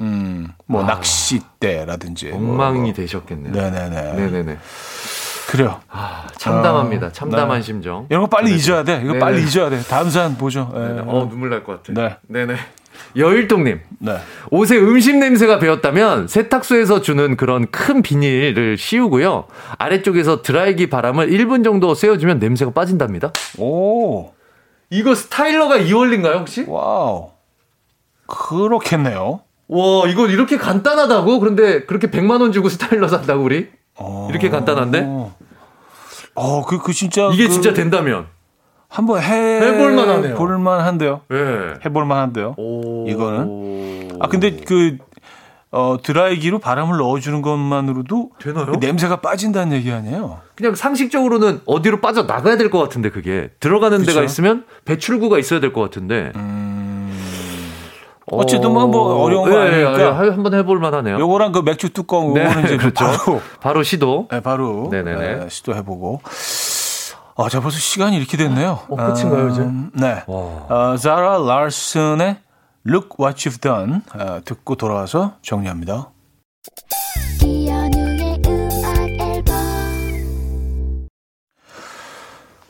[0.00, 0.86] 음, 뭐 아.
[0.86, 2.30] 낚싯대라든지.
[2.30, 2.38] 뭐.
[2.38, 3.52] 엉망이 되셨겠네요.
[3.52, 4.12] 네네네.
[4.14, 4.58] 네네네.
[5.50, 5.80] 그래요.
[5.90, 7.06] 아, 참담합니다.
[7.06, 7.62] 아, 참담한 네.
[7.62, 8.06] 심정.
[8.08, 8.54] 이런 거 빨리.
[8.54, 8.96] 잊어야 돼.
[9.02, 9.18] 이거 네네.
[9.18, 9.80] 빨리 잊어야 돼.
[9.82, 10.72] 다음 사연 보죠.
[10.74, 10.78] 예.
[10.78, 11.02] 네네.
[11.06, 11.92] 어, 눈물 날 것 같아.
[12.00, 12.16] 네.
[12.28, 12.56] 네네.
[13.16, 13.80] 여일동님.
[14.00, 14.16] 네.
[14.50, 19.44] 옷에 음식 냄새가 배었다면 세탁소에서 주는 그런 큰 비닐을 씌우고요.
[19.78, 23.32] 아래쪽에서 드라이기 바람을 1분 정도 쐬어주면 냄새가 빠진답니다.
[23.58, 24.32] 오,
[24.90, 26.64] 이거 스타일러가 이 원린가요, 혹시?
[26.66, 27.30] wow.
[28.26, 29.40] 그렇겠네요.
[29.68, 31.38] 와, 이거 이렇게 간단하다고?
[31.40, 33.68] 그런데 그렇게 100만원 주고 스타일러 산다고, 우리?
[33.96, 34.28] 어.
[34.30, 35.06] 이렇게 간단한데?
[36.36, 37.30] 어, 그, 그 진짜.
[37.32, 38.26] 이게 그 진짜 된다면.
[38.88, 39.60] 한번 해.
[39.60, 40.34] 해볼 만 하네요.
[40.36, 41.20] 볼만 한데요.
[41.32, 41.74] 예.
[41.84, 42.54] 해볼 만 한데요.
[42.58, 43.06] 오.
[43.08, 44.18] 이거는?
[44.20, 44.98] 아, 근데 그,
[45.72, 48.66] 어, 드라이기로 바람을 넣어주는 것만으로도 되나요?
[48.66, 50.38] 그 냄새가 빠진다는 얘기 아니에요?
[50.54, 54.12] 그냥 상식적으로는 어디로 빠져 나가야 될 것 같은데 그게 들어가는 그쵸?
[54.12, 56.30] 데가 있으면 배출구가 있어야 될 것 같은데.
[58.36, 59.98] 어쨌든 뭐 뭐 어려운 거 아니니까.
[60.00, 61.18] 예, 예, 한번 해볼 만하네요.
[61.18, 63.04] 요거랑 그 맥주 뚜껑, 네, 요거는 이제 그렇죠.
[63.04, 64.28] 바로, 바로 시도.
[64.30, 65.36] 네, 바로 네네네.
[65.36, 66.20] 네, 시도해보고.
[67.36, 68.80] 아, 자, 벌써 시간이 이렇게 됐네요.
[68.88, 69.60] 어, 끝인가요, 이제?
[69.62, 70.22] 음, 네.
[70.26, 70.36] 와.
[70.92, 72.36] 어, 자라 라슨의
[72.86, 76.10] Look What You've Done 어, 듣고 돌아와서 정리합니다.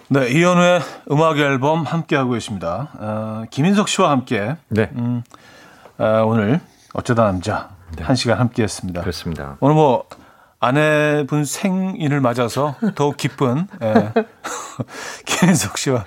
[0.09, 2.89] 네, 이현우의 음악 앨범 함께하고 계십니다.
[2.99, 4.91] 어, 김인석 씨와 함께 네.
[4.95, 5.23] 어,
[5.99, 6.61] 오늘
[6.93, 7.71] 어쩌다 남자
[8.01, 9.01] 한 시간 함께했습니다.
[9.01, 9.57] 그렇습니다.
[9.61, 10.05] 오늘 뭐
[10.61, 14.13] 아내분 생일을 맞아서 더욱 기쁜 예.
[15.27, 16.05] 김인석 씨와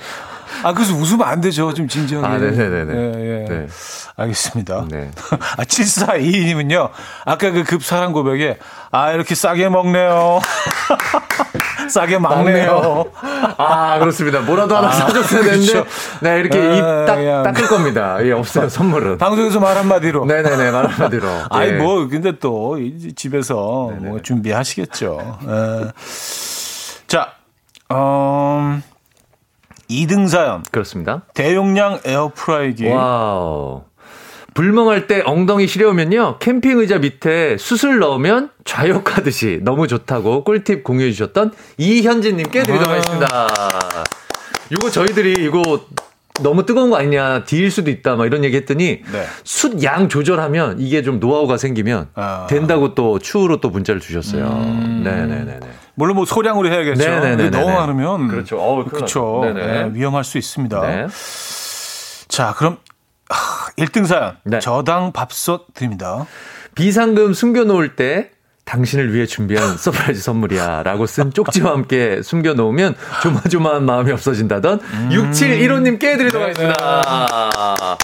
[0.64, 2.94] 아 그래서 웃으면 안 되죠 좀 진지하게 아, 네네네네.
[2.96, 3.46] 예, 예.
[3.48, 3.68] 네.
[4.16, 5.12] 알겠습니다 네.
[5.58, 6.90] 아 7422님은요
[7.26, 8.58] 아까 그 급사랑 고백에
[8.90, 10.40] 아 이렇게 싸게 먹네요
[11.90, 13.06] 싸게 막네요
[13.58, 14.42] 아, 그렇습니다.
[14.42, 15.72] 뭐라도 하나 사줬어야 되는데.
[15.72, 15.90] 그렇죠.
[16.22, 17.44] 네, 이렇게 아, 입 딱.
[17.44, 18.18] 닦을 겁니다.
[18.26, 19.18] 예, 없어요, 선물은.
[19.18, 21.28] 방송에서 말 한마디로 네네네, 말 한마디로.
[21.50, 21.72] 아이 예.
[21.74, 22.78] 뭐 근데 또
[23.16, 25.40] 집에서 뭐 준비하시겠죠.
[25.48, 25.92] 에.
[27.08, 27.32] 자
[27.90, 28.80] 어,
[29.90, 30.64] 2등 사연.
[30.72, 31.22] 그렇습니다.
[31.34, 32.88] 대용량 에어프라이기.
[32.90, 33.84] wow.
[34.58, 36.40] 불멍할 때 엉덩이 시려우면요.
[36.40, 42.94] 캠핑 의자 밑에 숯을 넣으면 좌욕하듯이 너무 좋다고 꿀팁 공유해 주셨던 이현진 님께 드리도록 아.
[42.94, 43.48] 하겠습니다.
[44.72, 45.62] 이거 저희들이 이거
[46.42, 49.26] 너무 뜨거운 거 아니냐, 뒤일 수도 있다, 막 이런 얘기 했더니 네.
[49.44, 52.48] 숯양 조절하면 이게 좀 노하우가 생기면 아.
[52.50, 54.50] 된다고 또 추후로 또 문자를 주셨어요.
[55.04, 55.60] 네네네네.
[55.94, 57.08] 물론 뭐 소량으로 해야겠죠.
[57.08, 57.44] 네네네네네.
[57.44, 58.58] 근데 너무 많으면 그렇죠.
[58.58, 59.44] 어우, 그렇죠.
[59.54, 60.82] 네, 위험할 수 있습니다.
[60.82, 61.08] 네.
[62.28, 62.78] 자, 그럼
[63.30, 64.38] 아, 1등 사연.
[64.44, 64.60] 네.
[64.60, 66.26] 저당 밥솥 드립니다.
[66.76, 68.32] 비상금 숨겨놓을 때
[68.66, 74.80] 당신을 위해 준비한 surprise 선물이야 라고 쓴 쪽지와 함께 숨겨놓으면 조마조마한 마음이 없어진다던
[75.12, 76.74] 6715님께 드리도록 네네.
[76.74, 77.98] 하겠습니다.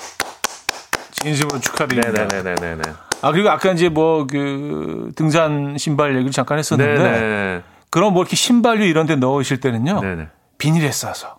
[1.11, 2.25] 진심으로 축하드립니다.
[2.25, 2.81] 네네네네네.
[3.21, 7.61] 아, 그리고 아까 이제 뭐 그 등산 신발 얘기를 잠깐 했었는데 네네.
[7.89, 10.01] 그럼 뭐 이렇게 신발류 이런 데 넣으실 때는요.
[10.01, 10.27] 네네.
[10.57, 11.37] 비닐에 싸서.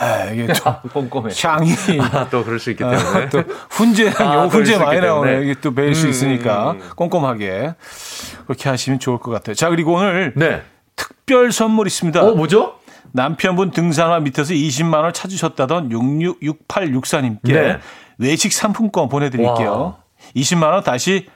[0.00, 1.32] 아, 이게 좀 꼼꼼해.
[1.42, 2.98] 향이 아, 또 그럴 수 있기 때문에.
[2.98, 5.42] 아, 또 훈제 아, 요 훈제 그럴 수 많이 나오네.
[5.42, 6.80] 이게 또 매일 수 음, 있으니까 음.
[6.96, 7.74] 꼼꼼하게
[8.46, 9.54] 그렇게 하시면 좋을 것 같아요.
[9.54, 10.62] 자 그리고 오늘 네.
[10.96, 12.22] 특별 선물 있습니다.
[12.22, 12.76] 어, 뭐죠?
[13.12, 17.78] 남편분 등산화 밑에서 20만 원 찾으셨다던 666864님께 네.
[18.18, 19.72] 외식 상품권 보내드릴게요.
[19.72, 19.96] 와.
[20.34, 21.26] 20만 원 다시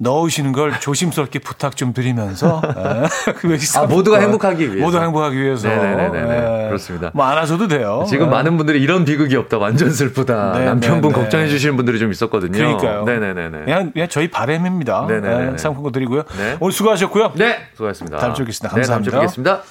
[0.00, 4.84] 넣으시는 걸 조심스럽게 부탁 좀 드리면서 예, 그 아, 상품권 모두가 행복하기 위해서.
[4.84, 6.64] 모두 행복하기 위해서 네네네네.
[6.64, 6.66] 예.
[6.68, 7.10] 그렇습니다.
[7.14, 8.04] 뭐 안 하셔도 돼요.
[8.08, 8.30] 지금 예.
[8.30, 9.58] 많은 분들이 이런 비극이 없다.
[9.58, 10.52] 완전 슬프다.
[10.52, 11.20] 네, 남편분 네, 네.
[11.22, 12.52] 걱정해 주시는 분들이 좀 있었거든요.
[12.52, 13.04] 그러니까요.
[13.04, 13.64] 네네네네.
[13.64, 15.06] 그냥, 그냥 저희 바램입니다.
[15.08, 15.50] 네네네네.
[15.52, 16.22] 네, 상품권 드리고요.
[16.36, 16.56] 네.
[16.60, 17.32] 오늘 수고하셨고요.
[17.34, 18.18] 네, 수고하셨습니다.
[18.18, 18.76] 다음 주에 뵙겠습니다.
[18.76, 19.20] 네, 다음 주에 감사합니다.
[19.20, 19.62] 뵙겠습니다.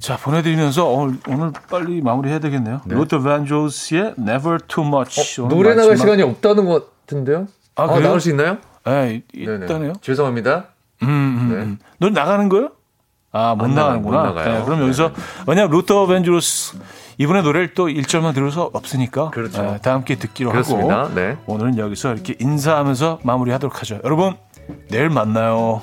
[0.00, 2.80] 자, 보내드리면서 오늘, 오늘 빨리 마무리해야 되겠네요.
[2.86, 5.40] 로터 밴조스의 Never Too Much.
[5.40, 7.46] 어, 노래 나갈 마지막- 시간이 없다는 것 같은데요?
[7.76, 8.00] 아, 아?
[8.00, 8.58] 나올 수 있나요?
[8.86, 9.64] 네, 네네.
[9.66, 9.92] 있다네요.
[10.00, 10.66] 죄송합니다.
[11.02, 11.56] 음, 음, 네.
[11.62, 11.78] 음.
[11.98, 12.70] 노래 나가는 거요?
[13.32, 14.16] 아, 못안 나가는구나.
[14.18, 14.58] 나가- 못 나가요.
[14.60, 15.12] 네, 그럼 여기서,
[15.46, 16.78] 왜냐면 로터 밴조스
[17.18, 19.30] 이분의 노래를 또 1절만 들어서 없으니까.
[19.30, 19.62] 그렇죠.
[19.62, 21.00] 네, 다 함께 듣기로 그렇습니다.
[21.04, 21.14] 하고.
[21.14, 21.36] 네.
[21.46, 24.00] 오늘은 여기서 이렇게 인사하면서 마무리하도록 하죠.
[24.04, 24.36] 여러분,
[24.88, 25.82] 내일 만나요.